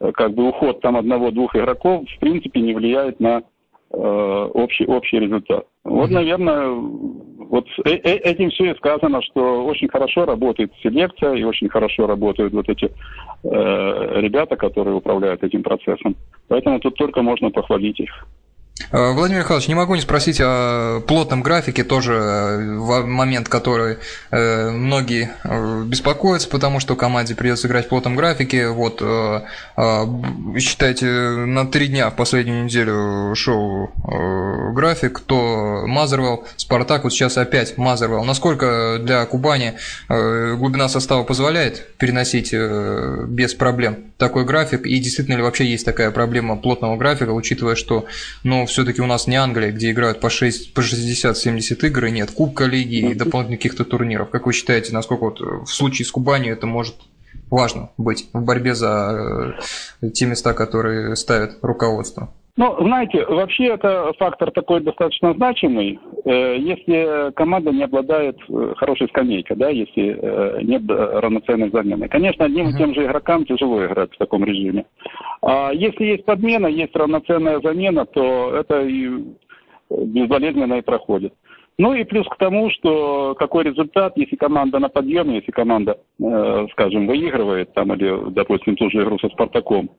э, 0.00 0.12
как 0.12 0.32
бы 0.32 0.48
уход 0.48 0.80
там 0.80 0.96
одного-двух 0.96 1.54
игроков 1.54 2.04
в 2.08 2.18
принципе 2.20 2.62
не 2.62 2.72
влияет 2.72 3.20
на 3.20 3.42
Э, 3.42 3.57
общий, 3.90 4.86
общий 4.86 5.18
результат. 5.18 5.66
Вот, 5.84 6.10
наверное, 6.10 6.68
вот 7.48 7.66
э, 7.86 7.90
э, 7.90 8.16
этим 8.16 8.50
все 8.50 8.72
и 8.72 8.76
сказано, 8.76 9.22
что 9.22 9.64
очень 9.64 9.88
хорошо 9.88 10.26
работает 10.26 10.70
селекция 10.82 11.34
и 11.34 11.44
очень 11.44 11.68
хорошо 11.68 12.06
работают 12.06 12.52
вот 12.52 12.68
эти 12.68 12.84
э, 12.84 14.20
ребята, 14.20 14.56
которые 14.56 14.96
управляют 14.96 15.42
этим 15.42 15.62
процессом. 15.62 16.14
Поэтому 16.48 16.78
тут 16.78 16.96
только 16.96 17.22
можно 17.22 17.50
похвалить 17.50 18.00
их. 18.00 18.10
Э, 18.90 19.12
Владимир 19.12 19.40
Михайлович, 19.40 19.68
не 19.68 19.74
могу 19.74 19.94
не 19.94 20.00
спросить 20.00 20.40
о 20.40 21.00
плотном 21.00 21.42
графике, 21.42 21.84
тоже 21.84 22.14
э, 22.14 23.02
момент, 23.02 23.48
который 23.48 23.98
э, 24.30 24.70
многие 24.70 25.30
беспокоятся, 25.84 26.48
потому 26.48 26.80
что 26.80 26.96
команде 26.96 27.34
придется 27.34 27.68
играть 27.68 27.86
в 27.86 27.88
плотном 27.88 28.16
графике. 28.16 28.68
Вот, 28.68 29.02
считайте, 30.58 31.06
на 31.06 31.66
три 31.66 31.88
дня 31.88 32.10
в 32.10 32.16
последнюю 32.16 32.64
неделю 32.64 33.34
шоу 33.34 33.90
график, 34.74 35.20
то 35.20 35.84
Мазервелл, 35.86 36.44
Спартак, 36.56 37.04
вот 37.04 37.12
сейчас 37.12 37.36
опять 37.36 37.76
Мазервелл. 37.78 38.24
Насколько 38.24 38.98
для 39.00 39.24
Кубани 39.26 39.74
глубина 40.08 40.88
состава 40.88 41.24
позволяет 41.24 41.96
переносить 41.96 42.52
без 42.52 43.54
проблем 43.54 43.98
такой 44.18 44.44
график? 44.44 44.86
И 44.86 44.98
действительно 44.98 45.36
ли 45.36 45.42
вообще 45.42 45.66
есть 45.66 45.84
такая 45.84 46.10
проблема 46.10 46.56
плотного 46.56 46.96
графика, 46.96 47.30
учитывая, 47.30 47.74
что 47.74 48.06
ну, 48.42 48.66
все-таки 48.68 49.02
у 49.02 49.06
нас 49.06 49.26
не 49.26 49.36
Англия, 49.36 49.72
где 49.72 49.90
играют 49.90 50.20
по, 50.20 50.30
6, 50.30 50.74
по 50.74 50.80
60-70 50.80 51.86
игр, 51.86 52.04
и 52.06 52.10
нет 52.10 52.30
Кубка 52.30 52.64
Лиги 52.64 53.10
и 53.10 53.14
дополнительных 53.14 53.60
каких-то 53.60 53.84
турниров. 53.84 54.30
Как 54.30 54.46
вы 54.46 54.52
считаете, 54.52 54.92
насколько 54.92 55.24
вот 55.24 55.40
в 55.40 55.68
случае 55.68 56.06
с 56.06 56.10
Кубанью 56.10 56.52
это 56.52 56.66
может 56.66 56.96
важно 57.50 57.90
быть 57.98 58.28
в 58.32 58.40
борьбе 58.40 58.74
за 58.74 59.56
э, 60.02 60.10
те 60.10 60.26
места, 60.26 60.54
которые 60.54 61.16
ставит 61.16 61.58
руководство? 61.62 62.32
Ну, 62.58 62.74
знаете, 62.80 63.24
вообще 63.24 63.66
это 63.66 64.12
фактор 64.18 64.50
такой 64.50 64.80
достаточно 64.80 65.32
значимый. 65.32 66.00
Э, 66.24 66.56
если 66.58 67.30
команда 67.34 67.70
не 67.70 67.84
обладает 67.84 68.36
э, 68.48 68.74
хорошей 68.76 69.06
скамейкой, 69.10 69.56
да, 69.56 69.68
если 69.68 70.18
э, 70.20 70.62
нет 70.62 70.82
равноценной 70.88 71.70
замены. 71.70 72.08
Конечно, 72.08 72.46
одним 72.46 72.70
и 72.70 72.76
тем 72.76 72.94
же 72.94 73.04
игрокам 73.04 73.44
тяжело 73.44 73.86
играть 73.86 74.12
в 74.12 74.18
таком 74.18 74.44
режиме. 74.44 74.86
А 75.40 75.70
если 75.72 76.04
есть 76.06 76.24
подмена, 76.24 76.66
есть 76.66 76.96
равноценная 76.96 77.60
замена, 77.60 78.06
то 78.06 78.50
это 78.52 78.82
и 78.82 79.08
безболезненно 79.88 80.74
и 80.74 80.82
проходит. 80.82 81.34
Ну 81.78 81.94
и 81.94 82.02
плюс 82.02 82.26
к 82.26 82.38
тому, 82.38 82.70
что 82.70 83.36
какой 83.38 83.62
результат, 83.66 84.14
если 84.16 84.34
команда 84.34 84.80
на 84.80 84.88
подъеме, 84.88 85.36
если 85.36 85.52
команда, 85.52 85.96
скажем, 86.72 87.06
выигрывает, 87.06 87.72
там, 87.74 87.92
или, 87.94 88.30
допустим, 88.30 88.74
ту 88.74 88.90
же 88.90 89.04
игру 89.04 89.16
со 89.20 89.28
«Спартаком», 89.28 89.90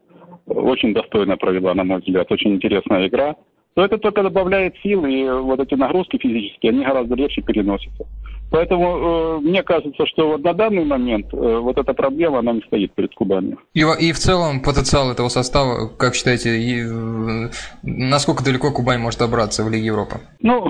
очень 0.50 0.94
достойно 0.94 1.38
провела, 1.38 1.74
на 1.74 1.84
мой 1.84 2.00
взгляд. 2.00 2.32
Очень 2.32 2.56
интересная 2.56 3.08
игра. 3.08 3.36
Но 3.75 3.86
это 3.86 3.98
только 3.98 4.24
добавляет 4.24 4.75
сил, 4.84 5.06
и 5.06 5.29
вот 5.29 5.60
эти 5.60 5.75
нагрузки 5.75 6.18
физические, 6.18 6.72
они 6.72 6.84
гораздо 6.84 7.15
легче 7.15 7.41
переносятся. 7.41 8.06
Поэтому 8.51 8.98
э, 8.98 9.39
мне 9.41 9.62
кажется, 9.62 10.06
что 10.08 10.29
вот 10.29 10.44
на 10.44 10.53
данный 10.53 10.84
момент 10.84 11.27
э, 11.32 11.38
вот 11.38 11.77
эта 11.77 11.94
проблема, 11.94 12.39
она 12.39 12.53
не 12.53 12.62
стоит 12.62 12.94
перед 12.96 13.13
Кубанью. 13.13 13.60
И, 13.75 13.82
и 13.82 14.12
в 14.12 14.18
целом 14.18 14.62
потенциал 14.63 15.12
этого 15.12 15.29
состава, 15.29 15.88
как 15.88 16.15
считаете, 16.15 16.58
и, 16.58 16.82
э, 16.82 17.50
насколько 17.84 18.44
далеко 18.44 18.72
Кубань 18.72 19.00
может 19.00 19.20
добраться 19.20 19.63
в 19.63 19.70
Лиге 19.70 19.86
Европы? 19.86 20.15
Ну, 20.41 20.68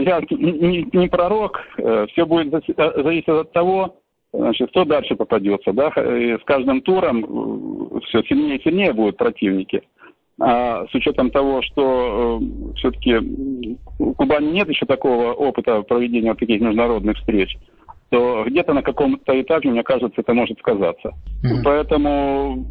я 0.00 0.20
не, 0.30 0.88
не 0.90 1.08
пророк. 1.08 1.60
Э, 1.76 2.06
Все 2.12 2.24
будет 2.24 2.50
зависеть 2.50 3.28
от 3.28 3.52
того, 3.52 4.01
значит, 4.32 4.70
кто 4.70 4.84
дальше 4.84 5.14
попадется, 5.14 5.72
да, 5.72 5.88
и 5.88 6.38
с 6.38 6.44
каждым 6.44 6.80
туром 6.80 7.24
э, 7.24 8.00
все 8.06 8.22
сильнее 8.24 8.58
и 8.58 8.62
сильнее 8.62 8.92
будут 8.92 9.16
противники. 9.16 9.82
А 10.40 10.86
с 10.86 10.94
учетом 10.94 11.30
того, 11.30 11.62
что 11.62 12.40
э, 12.40 12.74
все-таки 12.76 13.16
у 13.98 14.14
Кубани 14.14 14.50
нет 14.52 14.68
еще 14.68 14.86
такого 14.86 15.32
опыта 15.32 15.82
проведения 15.82 16.30
вот 16.30 16.38
таких 16.38 16.60
международных 16.60 17.16
встреч, 17.18 17.56
то 18.10 18.44
где-то 18.46 18.72
на 18.72 18.82
каком-то 18.82 19.40
этапе, 19.40 19.70
мне 19.70 19.82
кажется, 19.82 20.20
это 20.20 20.34
может 20.34 20.58
сказаться. 20.58 21.08
Mm-hmm. 21.08 21.62
Поэтому 21.64 22.66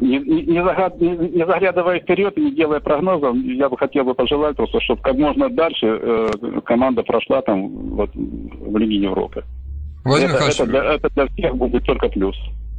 не, 0.00 0.18
не, 0.18 0.62
загад, 0.64 1.00
не, 1.00 1.10
не 1.10 1.46
заглядывая 1.46 2.00
вперед 2.00 2.36
и 2.36 2.40
не 2.40 2.52
делая 2.52 2.80
прогнозов, 2.80 3.36
я 3.36 3.68
бы 3.68 3.76
хотел 3.76 4.04
бы 4.04 4.14
пожелать 4.14 4.56
просто, 4.56 4.80
чтобы 4.80 5.02
как 5.02 5.16
можно 5.16 5.48
дальше 5.50 5.86
э, 5.86 6.26
команда 6.64 7.02
прошла 7.02 7.42
там 7.42 7.68
вот, 7.68 8.10
в 8.14 8.76
Лиге 8.76 8.96
Европы. 8.96 9.44
Владимир 10.08 10.36
это, 10.36 10.44
это, 10.44 10.66
для, 10.66 10.94
это 10.94 11.10
для 11.10 11.26
всех 11.26 11.56
будет 11.56 11.84
только 11.84 12.08
плюс. 12.08 12.36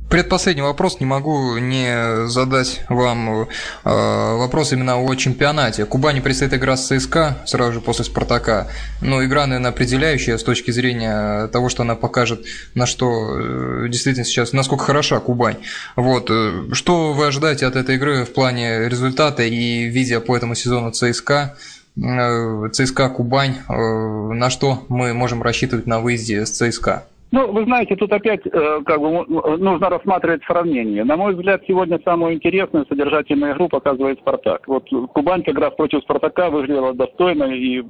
Предпоследний 0.09 0.63
вопрос, 0.63 0.99
не 0.99 1.05
могу 1.05 1.55
не 1.59 2.27
задать 2.27 2.81
вам 2.89 3.43
э, 3.43 3.45
вопрос 3.83 4.73
именно 4.73 4.97
о 4.97 5.15
чемпионате. 5.15 5.85
Кубани 5.85 6.19
предстоит 6.19 6.51
игра 6.51 6.77
с 6.77 6.87
ЦСКА 6.87 7.37
сразу 7.45 7.73
же 7.73 7.79
после 7.79 8.05
Спартака. 8.05 8.69
Но 9.01 9.23
игра, 9.23 9.45
наверное, 9.45 9.69
определяющая 9.69 10.39
с 10.39 10.43
точки 10.43 10.71
зрения 10.71 11.45
того, 11.49 11.69
что 11.69 11.83
она 11.83 11.93
покажет, 11.93 12.43
на 12.73 12.87
что 12.87 13.05
э, 13.37 13.87
действительно 13.89 14.25
сейчас, 14.25 14.51
насколько 14.51 14.85
хороша 14.85 15.19
Кубань. 15.19 15.57
Вот. 15.95 16.31
Э, 16.31 16.69
что 16.71 17.13
вы 17.13 17.27
ожидаете 17.27 17.67
от 17.67 17.75
этой 17.75 17.95
игры 17.95 18.25
в 18.25 18.33
плане 18.33 18.89
результата 18.89 19.43
и 19.43 19.83
видя 19.83 20.21
по 20.21 20.35
этому 20.35 20.55
сезону 20.55 20.89
ЦСКА? 20.89 21.55
Э, 22.03 22.69
ЦСКА 22.71 23.09
Кубань, 23.09 23.57
э, 23.67 23.73
на 23.73 24.49
что 24.49 24.85
мы 24.89 25.13
можем 25.13 25.43
рассчитывать 25.43 25.85
на 25.85 25.99
выезде 25.99 26.47
с 26.47 26.49
ЦСКА? 26.49 27.05
Ну, 27.31 27.51
вы 27.51 27.63
знаете, 27.65 27.95
тут 27.95 28.11
опять 28.11 28.41
э, 28.45 28.81
как 28.85 28.99
бы 28.99 29.25
нужно 29.27 29.89
рассматривать 29.89 30.43
сравнение. 30.45 31.03
На 31.03 31.15
мой 31.15 31.35
взгляд, 31.35 31.61
сегодня 31.67 31.99
самую 32.03 32.33
интересную 32.33 32.85
содержательную 32.87 33.53
игру 33.53 33.69
показывает 33.69 34.19
Спартак. 34.19 34.67
Вот 34.67 34.89
Кубань 35.13 35.43
как 35.43 35.59
раз 35.59 35.73
против 35.75 36.01
Спартака 36.01 36.49
выглядела 36.49 36.93
достойно 36.93 37.43
и 37.43 37.83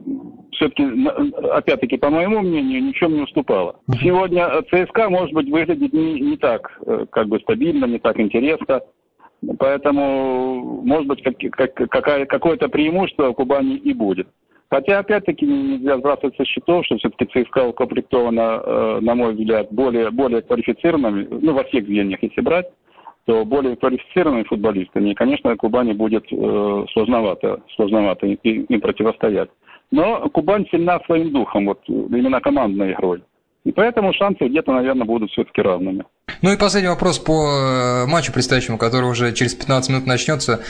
все-таки, 0.52 0.86
опять-таки, 1.52 1.98
по 1.98 2.10
моему 2.10 2.42
мнению, 2.42 2.84
ничем 2.84 3.14
не 3.14 3.22
уступала. 3.22 3.80
Сегодня 4.02 4.50
ЦСКА, 4.64 5.10
может 5.10 5.34
быть, 5.34 5.50
выглядит 5.50 5.94
не, 5.94 6.20
не 6.20 6.38
так 6.38 6.78
как 7.12 7.28
бы 7.28 7.40
стабильно, 7.40 7.86
не 7.86 8.00
так 8.00 8.20
интересно. 8.20 8.82
Поэтому, 9.58 10.82
может 10.84 11.08
быть, 11.08 11.24
как, 11.24 11.74
как, 11.74 12.28
какое-то 12.28 12.68
преимущество 12.68 13.30
в 13.30 13.36
Кубани 13.36 13.78
и 13.78 13.94
будет. 13.94 14.28
Хотя, 14.72 15.00
опять-таки, 15.00 15.46
нельзя 15.48 15.98
сбрасывать 15.98 16.36
со 16.38 16.46
счетов, 16.46 16.86
что 16.86 16.98
все-таки 16.98 17.44
ЦСКА 17.44 17.68
укомплектована, 17.68 18.62
э, 18.64 19.00
на 19.02 19.16
мой 19.16 19.34
взгляд, 19.34 19.68
более, 19.72 20.12
более 20.12 20.44
квалифицированными, 20.44 21.28
ну, 21.42 21.54
во 21.54 21.64
всех 21.64 21.86
звеньях, 21.86 22.22
если 22.22 22.42
брать, 22.42 22.68
то 23.26 23.46
более 23.46 23.76
квалифицированными 23.76 24.44
футболистами. 24.44 25.10
И, 25.10 25.16
конечно, 25.16 25.56
Кубани 25.58 25.94
будет 25.94 26.26
э, 26.32 26.86
сложновато, 26.94 27.62
сложновато 27.76 28.28
им, 28.28 28.38
им 28.44 28.82
противостоять. 28.82 29.50
Но 29.92 30.30
Кубань 30.30 30.68
сильна 30.70 31.00
своим 31.06 31.32
духом, 31.32 31.66
вот 31.66 31.80
именно 31.88 32.40
командной 32.40 32.94
игрой. 32.94 33.24
И 33.64 33.72
поэтому 33.72 34.14
шансы 34.14 34.48
где-то, 34.48 34.72
наверное, 34.72 35.06
будут 35.06 35.32
все-таки 35.32 35.62
равными. 35.62 36.06
Ну 36.42 36.52
и 36.52 36.58
последний 36.58 36.90
вопрос 36.90 37.20
по 37.20 38.04
э, 38.04 38.06
матчу 38.08 38.32
предстоящему, 38.32 38.78
который 38.78 39.10
уже 39.10 39.34
через 39.34 39.54
15 39.54 39.90
минут 39.90 40.06
начнется. 40.06 40.62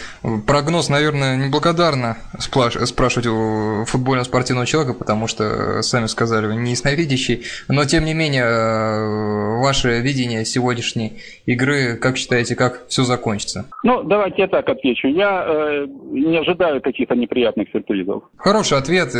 Прогноз, 0.47 0.89
наверное, 0.89 1.37
неблагодарно 1.37 2.17
спрашивать 2.39 3.27
у 3.27 3.85
футбольного 3.85 4.25
спортивного 4.25 4.65
человека, 4.65 4.93
потому 4.93 5.27
что, 5.27 5.43
э, 5.43 5.81
сами 5.81 6.07
сказали, 6.07 6.47
вы 6.47 6.55
не 6.55 6.71
ясновидящий. 6.71 7.45
Но, 7.67 7.85
тем 7.85 8.05
не 8.05 8.13
менее, 8.13 8.43
э, 8.43 9.59
ваше 9.61 9.99
видение 9.99 10.45
сегодняшней 10.45 11.19
игры, 11.45 11.95
как 11.95 12.17
считаете, 12.17 12.55
как 12.55 12.87
все 12.87 13.03
закончится? 13.03 13.65
Ну, 13.83 14.03
давайте 14.03 14.43
я 14.43 14.47
так 14.47 14.67
отвечу. 14.69 15.07
Я 15.07 15.45
э, 15.47 15.87
не 16.11 16.37
ожидаю 16.37 16.81
каких-то 16.81 17.15
неприятных 17.15 17.69
сюрпризов. 17.71 18.23
Хороший 18.37 18.77
ответ, 18.77 19.13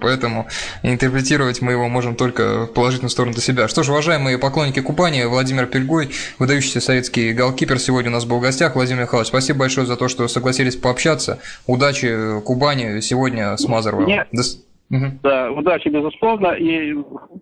поэтому 0.00 0.46
интерпретировать 0.82 1.62
мы 1.62 1.72
его 1.72 1.88
можем 1.88 2.14
только 2.14 2.66
в 2.66 2.72
положительную 2.72 3.10
сторону 3.10 3.34
для 3.34 3.42
себя. 3.42 3.68
Что 3.68 3.82
ж, 3.82 3.90
уважаемые 3.90 4.38
поклонники 4.38 4.80
Купани, 4.80 5.24
Владимир 5.24 5.66
Пельгин 5.66 5.77
Шульгой, 5.78 6.08
выдающийся 6.38 6.80
советский 6.80 7.32
голкипер, 7.32 7.78
сегодня 7.78 8.10
у 8.10 8.14
нас 8.14 8.24
был 8.24 8.38
в 8.38 8.42
гостях. 8.42 8.74
Владимир 8.74 9.02
Михайлович, 9.02 9.28
спасибо 9.28 9.60
большое 9.60 9.86
за 9.86 9.96
то, 9.96 10.08
что 10.08 10.26
согласились 10.28 10.76
пообщаться. 10.76 11.40
Удачи 11.66 12.40
Кубани 12.44 13.00
сегодня 13.00 13.56
с 13.56 13.66
Мазаровым. 13.66 14.04
Мне, 14.04 14.26
Угу. 14.90 15.04
Да, 15.22 15.50
удачи, 15.50 15.88
безусловно. 15.88 16.52
И 16.52 16.94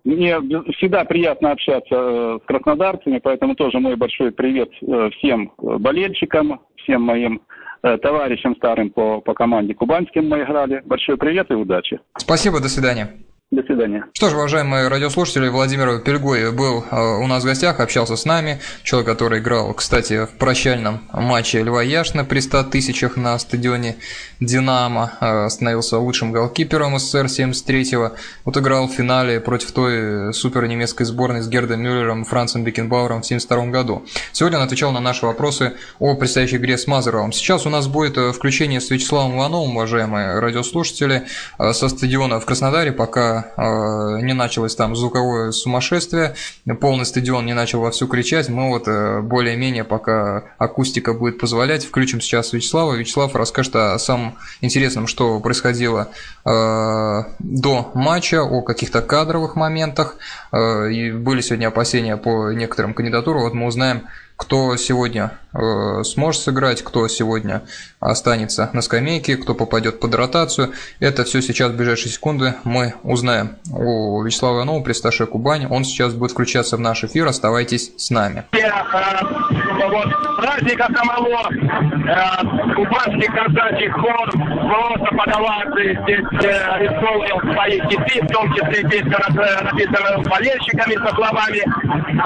мне 0.03 0.37
всегда 0.73 1.05
приятно 1.05 1.51
общаться 1.51 1.95
э, 1.95 2.39
с 2.43 2.45
краснодарцами, 2.45 3.21
поэтому 3.23 3.55
тоже 3.55 3.79
мой 3.79 3.95
большой 3.95 4.33
привет 4.33 4.69
э, 4.81 5.09
всем 5.17 5.53
болельщикам, 5.57 6.59
всем 6.83 7.03
моим 7.03 7.41
э, 7.83 7.97
товарищам 7.99 8.53
старым 8.57 8.89
по, 8.89 9.21
по 9.21 9.33
команде 9.33 9.73
Кубанским 9.73 10.27
мы 10.27 10.43
играли. 10.43 10.81
Большой 10.83 11.15
привет 11.15 11.49
и 11.49 11.53
удачи. 11.53 12.01
Спасибо, 12.17 12.59
до 12.59 12.67
свидания. 12.67 13.13
До 13.49 13.63
свидания. 13.63 14.03
Что 14.11 14.29
ж, 14.29 14.33
уважаемые 14.33 14.89
радиослушатели, 14.89 15.47
Владимир 15.47 15.99
Пельгой 15.99 16.51
был 16.51 16.83
э, 16.91 16.99
у 16.99 17.27
нас 17.27 17.43
в 17.43 17.45
гостях, 17.45 17.79
общался 17.79 18.17
с 18.17 18.25
нами. 18.25 18.59
Человек, 18.83 19.07
который 19.07 19.39
играл, 19.39 19.73
кстати, 19.73 20.25
в 20.25 20.31
прощальном 20.31 20.99
матче 21.13 21.63
Льва 21.63 21.81
Яшна 21.81 22.25
при 22.25 22.41
100 22.41 22.63
тысячах 22.65 23.15
на 23.15 23.39
стадионе 23.39 23.95
«Динамо». 24.41 25.13
Э, 25.21 25.47
становился 25.47 25.97
лучшим 25.97 26.33
голкипером 26.33 26.99
СССР 26.99 27.27
73-го. 27.27 28.17
Вот 28.43 28.57
играл 28.57 28.89
в 28.89 28.91
финале 28.91 29.39
против 29.39 29.71
той 29.71 30.33
супер 30.33 30.67
немецкой 30.67 31.05
сборной 31.05 31.39
с 31.39 31.47
Гердом 31.47 31.81
Мюллером 31.81 32.25
Францем 32.25 32.65
Бекенбауэром 32.65 33.21
в 33.21 33.25
72 33.25 33.67
году. 33.67 34.05
Сегодня 34.33 34.57
он 34.57 34.65
отвечал 34.65 34.91
на 34.91 34.99
наши 34.99 35.25
вопросы 35.25 35.77
о 35.99 36.15
предстоящей 36.15 36.57
игре 36.57 36.77
с 36.77 36.85
Мазаровым. 36.85 37.31
Сейчас 37.31 37.65
у 37.65 37.69
нас 37.69 37.87
будет 37.87 38.17
э, 38.17 38.33
включение 38.33 38.81
с 38.81 38.89
Вячеславом 38.89 39.37
Ивановым, 39.37 39.77
уважаемые 39.77 40.39
радиослушатели, 40.39 41.23
со 41.57 41.87
стадиона 41.87 42.41
в 42.41 42.45
Краснодаре, 42.45 42.91
пока 42.91 43.36
э, 43.57 44.21
не 44.21 44.33
началось 44.33 44.75
там 44.75 44.95
звуковое 44.95 45.51
сумасшествие, 45.51 46.35
полный 46.79 47.05
стадион 47.05 47.45
не 47.45 47.53
начал 47.53 47.81
вовсю 47.81 48.07
кричать, 48.07 48.49
мы 48.49 48.69
вот 48.69 48.87
э, 48.87 49.21
более-менее, 49.21 49.83
пока 49.83 50.43
акустика 50.57 51.13
будет 51.13 51.39
позволять, 51.39 51.85
включим 51.85 52.21
сейчас 52.21 52.53
Вячеслава. 52.53 52.93
Вячеслав 52.93 53.35
расскажет 53.35 53.75
о 53.75 53.99
самом 53.99 54.37
интересном, 54.61 55.07
что 55.07 55.39
происходило 55.39 56.09
э, 56.45 57.23
до 57.39 57.91
матча, 57.93 58.43
о 58.43 58.61
каких-то 58.61 59.01
кадровых 59.01 59.55
моментах. 59.55 60.15
И 60.53 61.11
были 61.11 61.41
сегодня 61.41 61.67
опасения 61.67 62.17
по 62.17 62.51
некоторым 62.51 62.93
кандидатурам. 62.93 63.43
Вот 63.43 63.53
мы 63.53 63.67
узнаем, 63.67 64.03
кто 64.37 64.75
сегодня 64.77 65.31
э, 65.51 66.03
сможет 66.03 66.43
сыграть, 66.43 66.83
кто 66.83 67.07
сегодня 67.07 67.63
останется 67.99 68.69
на 68.71 68.81
скамейке, 68.83 69.35
кто 69.35 69.55
попадет 69.55 69.99
под 69.99 70.13
ротацию. 70.13 70.73
Это 70.99 71.23
все 71.23 71.41
сейчас 71.41 71.71
в 71.71 71.75
ближайшие 71.75 72.11
секунды 72.11 72.53
мы 72.63 72.93
узнаем 73.01 73.55
у 73.71 74.21
Вячеслава 74.21 74.57
Иванова, 74.57 74.83
престаше 74.83 75.25
Кубани. 75.25 75.65
Он 75.65 75.83
сейчас 75.83 76.13
будет 76.13 76.31
включаться 76.31 76.77
в 76.77 76.79
наш 76.79 77.03
эфир. 77.03 77.25
Оставайтесь 77.25 77.91
с 77.97 78.11
нами. 78.11 78.45
Вот, 78.51 80.37
праздника 80.37 80.87
самого 80.95 81.49
э, 81.51 82.75
кубанский 82.75 83.27
казачий 83.27 83.89
хор 83.89 84.29
просто 84.31 85.15
подаваться 85.15 85.81
здесь 86.03 86.45
э, 86.45 86.85
исполнил 86.85 87.53
свои 87.53 87.79
хиты, 87.89 88.21
в 88.21 88.27
том 88.27 88.53
числе 88.53 88.83
песня 88.89 89.17
написана 89.63 90.21
болельщиками 90.29 90.95
со 90.95 91.15
словами 91.15 91.63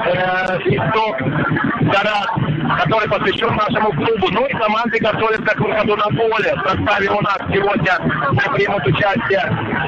э, 0.07 0.59
«Исток 0.75 1.17
Тарас, 2.01 2.27
который 2.83 3.09
посвящен 3.09 3.55
нашему 3.55 3.91
клубу. 3.91 4.27
Ну 4.31 4.45
и 4.45 4.53
команды 4.53 4.99
готовятся 4.99 5.55
к 5.55 5.59
выходу 5.59 5.95
на 5.95 6.07
поле. 6.07 6.53
В 6.55 6.69
составе 6.69 7.09
у 7.09 7.21
нас 7.21 7.37
сегодня 7.53 7.97
примут 8.53 8.85
участие 8.87 9.41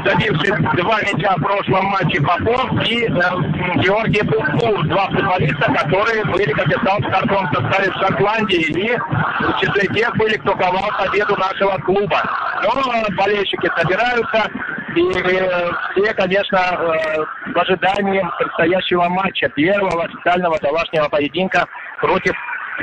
забивший 0.06 0.52
два 0.78 1.00
мяча 1.02 1.36
в 1.38 1.42
прошлом 1.42 1.86
матче 1.86 2.22
Попов 2.22 2.72
и 2.86 3.06
э, 3.06 3.80
Георгий 3.82 4.22
Пупков. 4.22 4.84
Два 4.86 5.08
футболиста, 5.08 5.74
которые 5.74 6.26
были, 6.26 6.52
как 6.52 6.68
я 6.68 6.78
сказал, 6.78 7.00
в 7.00 7.08
стартовом 7.08 7.54
составе 7.54 7.90
в 7.90 7.96
Шотландии. 7.96 8.62
И 8.62 8.98
в 8.98 9.60
числе 9.60 9.88
тех 9.96 10.16
были, 10.18 10.38
кто 10.38 10.54
ковал 10.56 10.90
победу 11.00 11.36
нашего 11.38 11.78
клуба. 11.80 12.22
Но 12.64 12.94
э, 12.94 13.16
болельщики 13.16 13.70
собираются. 13.76 14.50
И 14.96 15.02
э, 15.02 15.72
все, 15.92 16.14
конечно, 16.14 16.58
э, 16.58 17.52
в 17.54 17.58
ожидании 17.58 18.24
предстоящего 18.38 19.10
матча, 19.10 19.50
первого 19.50 20.04
официального 20.04 20.60
домашнего 20.60 21.10
поединка 21.10 21.66
против 22.04 22.34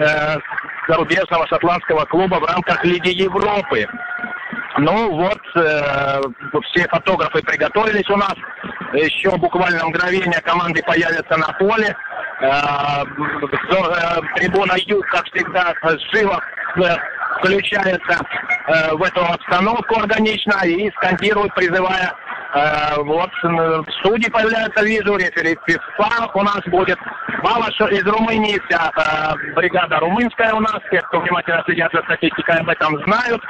э, 0.00 0.36
зарубежного 0.88 1.46
шотландского 1.46 2.04
клуба 2.06 2.36
в 2.36 2.44
рамках 2.44 2.82
Лиги 2.84 3.10
Европы. 3.10 3.86
Ну 4.78 5.10
вот, 5.10 5.40
э, 5.56 6.20
все 6.70 6.88
фотографы 6.88 7.42
приготовились 7.42 8.08
у 8.08 8.16
нас. 8.16 8.34
Еще 8.94 9.30
буквально 9.36 9.86
мгновение 9.86 10.40
команды 10.40 10.82
появятся 10.82 11.36
на 11.36 11.52
поле. 11.58 11.94
Э, 12.40 13.04
э, 13.70 14.20
трибуна 14.36 14.74
Юг, 14.86 15.04
как 15.08 15.26
всегда, 15.26 15.74
живо 16.12 16.40
э, 16.76 16.96
включается 17.38 18.24
э, 18.68 18.94
в 18.94 19.02
эту 19.02 19.20
обстановку 19.20 20.00
органично 20.00 20.64
и 20.64 20.90
скандирует, 20.92 21.54
призывая 21.54 22.14
вот 22.52 23.30
судьи 24.02 24.28
появляются, 24.28 24.84
вижу, 24.84 25.16
рефери 25.16 25.56
Фифа 25.66 26.30
у 26.34 26.42
нас 26.42 26.60
будет. 26.66 26.98
Балаш 27.42 27.80
из 27.92 28.04
Румынии, 28.04 28.60
вся 28.68 28.90
э, 28.96 29.54
бригада 29.54 29.98
румынская 30.00 30.52
у 30.52 30.60
нас. 30.60 30.78
Те, 30.90 31.00
кто 31.02 31.20
внимательно 31.20 31.62
следят 31.64 31.92
за 31.92 32.02
статистикой, 32.02 32.56
об 32.56 32.68
этом 32.68 33.02
знают. 33.04 33.42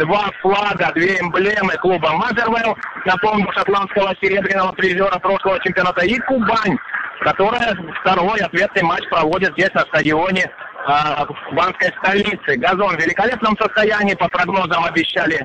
Два 0.00 0.30
флага, 0.40 0.92
две 0.94 1.18
эмблемы 1.18 1.72
клуба 1.80 2.12
Мазервелл. 2.12 2.76
Напомню, 3.06 3.50
шотландского 3.52 4.14
серебряного 4.20 4.72
призера 4.72 5.18
прошлого 5.18 5.58
чемпионата 5.60 6.04
и 6.04 6.18
Кубань, 6.20 6.78
которая 7.20 7.74
второй 8.00 8.38
ответный 8.40 8.82
матч 8.82 9.08
проводит 9.08 9.52
здесь 9.52 9.72
на 9.74 9.80
стадионе 9.80 10.44
э, 10.44 11.26
кубанской 11.48 11.90
столицы. 11.98 12.56
Газон 12.58 12.96
в 12.96 13.00
великолепном 13.00 13.56
состоянии, 13.56 14.14
по 14.14 14.28
прогнозам 14.28 14.84
обещали 14.84 15.44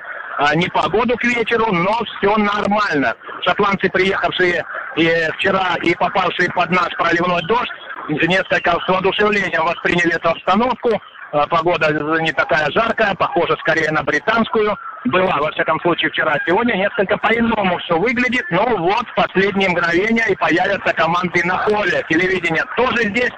непогоду 0.55 1.15
к 1.17 1.23
вечеру, 1.23 1.71
но 1.71 1.99
все 2.05 2.35
нормально. 2.37 3.13
Шотландцы, 3.45 3.89
приехавшие 3.89 4.63
и 4.95 5.09
вчера 5.37 5.75
и 5.83 5.93
попавшие 5.95 6.49
под 6.51 6.69
наш 6.71 6.95
проливной 6.97 7.41
дождь, 7.43 7.71
несколько 8.07 8.71
с 8.71 8.87
воодушевлением 8.87 9.63
восприняли 9.65 10.15
эту 10.15 10.29
обстановку. 10.29 10.89
А, 11.31 11.45
погода 11.45 11.91
не 12.21 12.31
такая 12.31 12.69
жаркая, 12.71 13.13
похожа 13.15 13.55
скорее 13.59 13.91
на 13.91 14.01
британскую. 14.03 14.75
Была, 15.05 15.37
во 15.37 15.51
всяком 15.51 15.79
случае, 15.81 16.09
вчера. 16.09 16.35
Сегодня 16.45 16.73
несколько 16.73 17.17
по-иному 17.17 17.77
все 17.79 17.97
выглядит. 17.97 18.45
Но 18.49 18.65
вот 18.77 19.07
в 19.07 19.15
последние 19.15 19.69
мгновения 19.69 20.25
и 20.29 20.35
появятся 20.35 20.93
команды 20.93 21.41
на 21.45 21.57
поле. 21.59 22.03
Телевидение 22.09 22.63
тоже 22.75 23.03
здесь. 23.09 23.31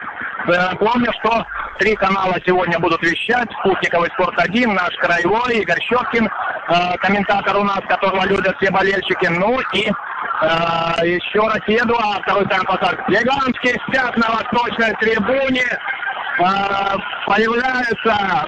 Э, 0.47 0.75
помню, 0.77 1.11
что 1.19 1.45
три 1.79 1.95
канала 1.95 2.35
сегодня 2.45 2.79
будут 2.79 3.01
вещать. 3.03 3.49
Спутниковый 3.59 4.09
спорт-1, 4.13 4.67
наш 4.73 4.95
краевой, 4.97 5.59
Игорь 5.59 5.81
Щеткин, 5.81 6.27
э, 6.27 6.97
комментатор 6.99 7.57
у 7.57 7.63
нас, 7.63 7.81
которого 7.87 8.25
любят 8.25 8.55
все 8.57 8.71
болельщики. 8.71 9.27
Ну 9.27 9.59
и 9.73 9.87
э, 9.87 11.07
еще 11.07 11.41
Россия 11.47 11.83
2, 11.83 11.95
второй 12.23 12.45
тайм 12.47 12.63
показывает. 12.65 13.07
Гигантский 13.07 13.79
стяг 13.87 14.17
на 14.17 14.29
восточной 14.29 14.93
трибуне. 14.99 15.65
Э, 16.39 16.97
появляются, 17.27 18.47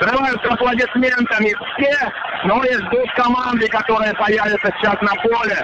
взрываются 0.00 0.52
аплодисментами 0.52 1.54
все, 1.76 2.12
но 2.44 2.64
и 2.64 2.74
ждут 2.74 3.12
команды, 3.14 3.68
которые 3.68 4.12
появятся 4.14 4.72
сейчас 4.78 5.00
на 5.02 5.14
поле 5.22 5.56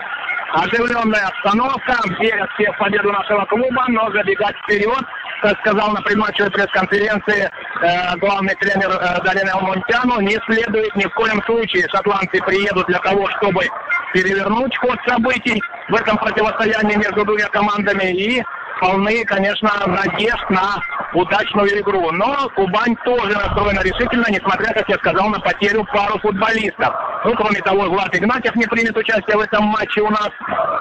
оживленная 0.52 1.26
обстановка, 1.26 1.96
верят 2.20 2.50
все 2.54 2.70
в 2.72 2.78
победу 2.78 3.10
нашего 3.10 3.44
клуба, 3.46 3.84
но 3.88 4.10
забегать 4.10 4.56
вперед, 4.64 5.04
как 5.42 5.58
сказал 5.60 5.90
на 5.90 6.00
предматчевой 6.02 6.50
пресс-конференции 6.52 7.50
э, 7.82 8.16
главный 8.18 8.54
тренер 8.54 8.90
э, 8.90 9.22
Дарина 9.24 9.60
Монтяну, 9.60 10.20
не 10.20 10.38
следует 10.46 10.94
ни 10.94 11.04
в 11.04 11.10
коем 11.14 11.42
случае. 11.42 11.88
Шотландцы 11.88 12.40
приедут 12.46 12.86
для 12.86 13.00
того, 13.00 13.28
чтобы 13.36 13.66
перевернуть 14.14 14.76
ход 14.78 14.98
событий 15.06 15.60
в 15.88 15.94
этом 15.94 16.16
противостоянии 16.16 16.96
между 16.96 17.24
двумя 17.24 17.48
командами 17.48 18.12
и 18.12 18.42
полны, 18.82 19.24
конечно, 19.24 19.70
надежд 19.86 20.50
на 20.50 20.82
удачную 21.14 21.80
игру. 21.80 22.10
Но 22.12 22.48
Кубань 22.56 22.96
тоже 23.04 23.32
настроена 23.32 23.80
решительно, 23.80 24.26
несмотря, 24.28 24.72
как 24.72 24.88
я 24.88 24.96
сказал, 24.96 25.28
на 25.28 25.38
потерю 25.38 25.84
пару 25.94 26.18
футболистов. 26.18 26.92
Ну, 27.24 27.34
кроме 27.34 27.60
того, 27.60 27.88
Влад 27.88 28.14
Игнатьев 28.14 28.54
не 28.56 28.66
примет 28.66 28.96
участие 28.96 29.36
в 29.36 29.40
этом 29.40 29.64
матче 29.66 30.00
у 30.00 30.10
нас. 30.10 30.30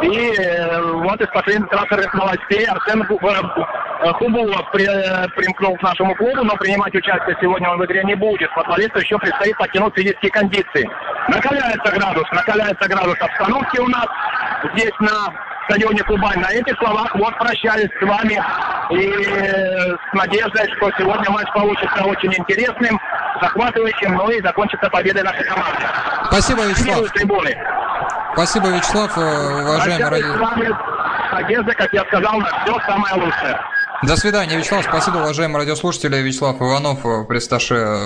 И 0.02 0.34
э, 0.36 0.82
вот 0.82 1.22
из 1.22 1.28
последних 1.28 1.70
трансферных 1.70 2.14
новостей 2.16 2.66
Арсен 2.66 3.04
э, 3.04 4.14
Хубулов 4.14 4.72
при, 4.72 4.86
э, 4.86 5.28
примкнул 5.36 5.78
к 5.78 5.84
нашему 5.84 6.16
клубу, 6.16 6.44
но 6.44 6.56
принимать 6.56 6.96
участие 6.96 7.38
сегодня 7.40 7.70
он 7.70 7.78
в 7.78 7.86
игре 7.86 8.04
не 8.04 8.16
будет. 8.16 8.50
Футболисту 8.52 9.00
еще 9.00 9.20
предстоит 9.20 9.56
покинуть 9.58 9.94
физические 9.96 10.32
кондиции. 10.32 10.90
Накаляется 11.30 11.92
градус, 11.92 12.26
накаляется 12.32 12.90
градус 12.90 13.16
обстановки 13.20 13.80
у 13.80 13.88
нас 13.88 14.08
здесь 14.74 14.94
на 15.00 15.52
стадионе 15.66 16.04
Кубань. 16.04 16.40
На 16.40 16.52
этих 16.52 16.78
словах 16.78 17.14
вот 17.16 17.38
прощались 17.38 17.90
с 18.00 18.06
вами 18.06 18.42
и 18.92 19.08
э, 19.08 19.96
с 19.96 20.14
надеждой, 20.14 20.70
что 20.76 20.92
сегодня 20.98 21.30
матч 21.30 21.48
получится 21.54 22.04
очень 22.04 22.34
интересным, 22.34 23.00
захватывающим, 23.42 24.14
ну 24.14 24.30
и 24.30 24.42
закончится 24.42 24.90
победой 24.90 25.24
нашей 25.24 25.44
команды. 25.46 25.82
Спасибо, 26.26 26.62
Вячеслав. 26.64 27.08
Спасибо, 28.34 28.68
Вячеслав, 28.70 29.18
э, 29.18 29.22
уважаемый 29.22 30.10
радио. 30.10 30.78
Надежда, 31.32 31.74
как 31.74 31.94
я 31.94 32.04
сказал, 32.06 32.40
на 32.40 32.48
все 32.64 32.80
самое 32.86 33.16
лучшее. 33.16 33.60
До 34.04 34.16
свидания, 34.16 34.58
Вячеслав. 34.58 34.84
Спасибо, 34.84 35.18
уважаемые 35.18 35.60
радиослушатели. 35.60 36.18
Вячеслав 36.18 36.60
Иванов, 36.60 37.06
э, 37.06 37.24
пресс 37.26 37.48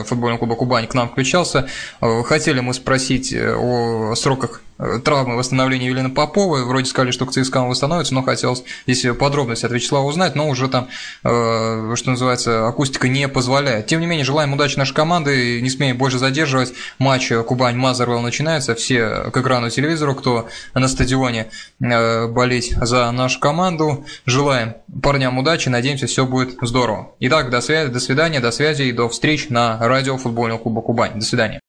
футбольного 0.08 0.39
клуба 0.39 0.56
«Кубань» 0.56 0.88
к 0.88 0.94
нам 0.94 1.10
включался. 1.10 1.68
Хотели 2.00 2.60
мы 2.60 2.74
спросить 2.74 3.34
о 3.34 4.13
сроках 4.15 4.62
травмы 5.04 5.38
восстановления 5.38 5.88
Елены 5.88 6.10
Поповой. 6.10 6.66
Вроде 6.66 6.86
сказали, 6.86 7.12
что 7.12 7.26
к 7.26 7.32
ЦСКА 7.32 7.58
он 7.58 7.70
восстановится, 7.70 8.14
но 8.14 8.24
хотелось 8.24 8.64
здесь 8.88 9.06
подробности 9.18 9.66
от 9.66 9.72
Вячеслава 9.72 10.06
узнать, 10.06 10.36
но 10.36 10.50
уже 10.50 10.68
там, 10.68 10.90
э, 11.24 11.94
что 11.96 12.10
называется, 12.10 12.68
акустика 12.68 13.08
не 13.08 13.28
позволяет. 13.28 13.88
Тем 13.88 14.02
не 14.02 14.08
менее, 14.08 14.26
желаем 14.26 14.54
удачи 14.54 14.78
нашей 14.78 14.94
команды, 14.94 15.62
не 15.62 15.70
смеем 15.70 15.98
больше 15.98 16.20
задерживать. 16.20 16.74
Матч 17.00 17.32
Кубань-Мазарвелл 17.32 18.22
начинается, 18.22 18.76
все 18.76 19.30
к 19.32 19.38
экрану 19.38 19.70
телевизору, 19.70 20.16
кто 20.16 20.48
на 20.74 20.88
стадионе 20.88 21.50
э, 21.80 22.28
болеть 22.28 22.74
за 22.76 23.12
нашу 23.12 23.40
команду. 23.40 24.06
Желаем 24.26 24.76
парням 25.02 25.38
удачи, 25.38 25.70
надеемся, 25.70 26.08
все 26.08 26.26
будет 26.26 26.58
здорово. 26.62 27.12
Итак, 27.20 27.50
до 27.50 27.62
связи, 27.62 27.92
до 27.92 28.00
свидания, 28.00 28.40
до 28.40 28.52
связи 28.52 28.84
и 28.84 28.92
до 28.92 29.10
встреч 29.10 29.50
на 29.50 29.80
радио 29.80 30.18
футбольного 30.18 30.60
клуба 30.60 30.82
Кубань. 30.82 31.20
До 31.20 31.26
свидания. 31.26 31.60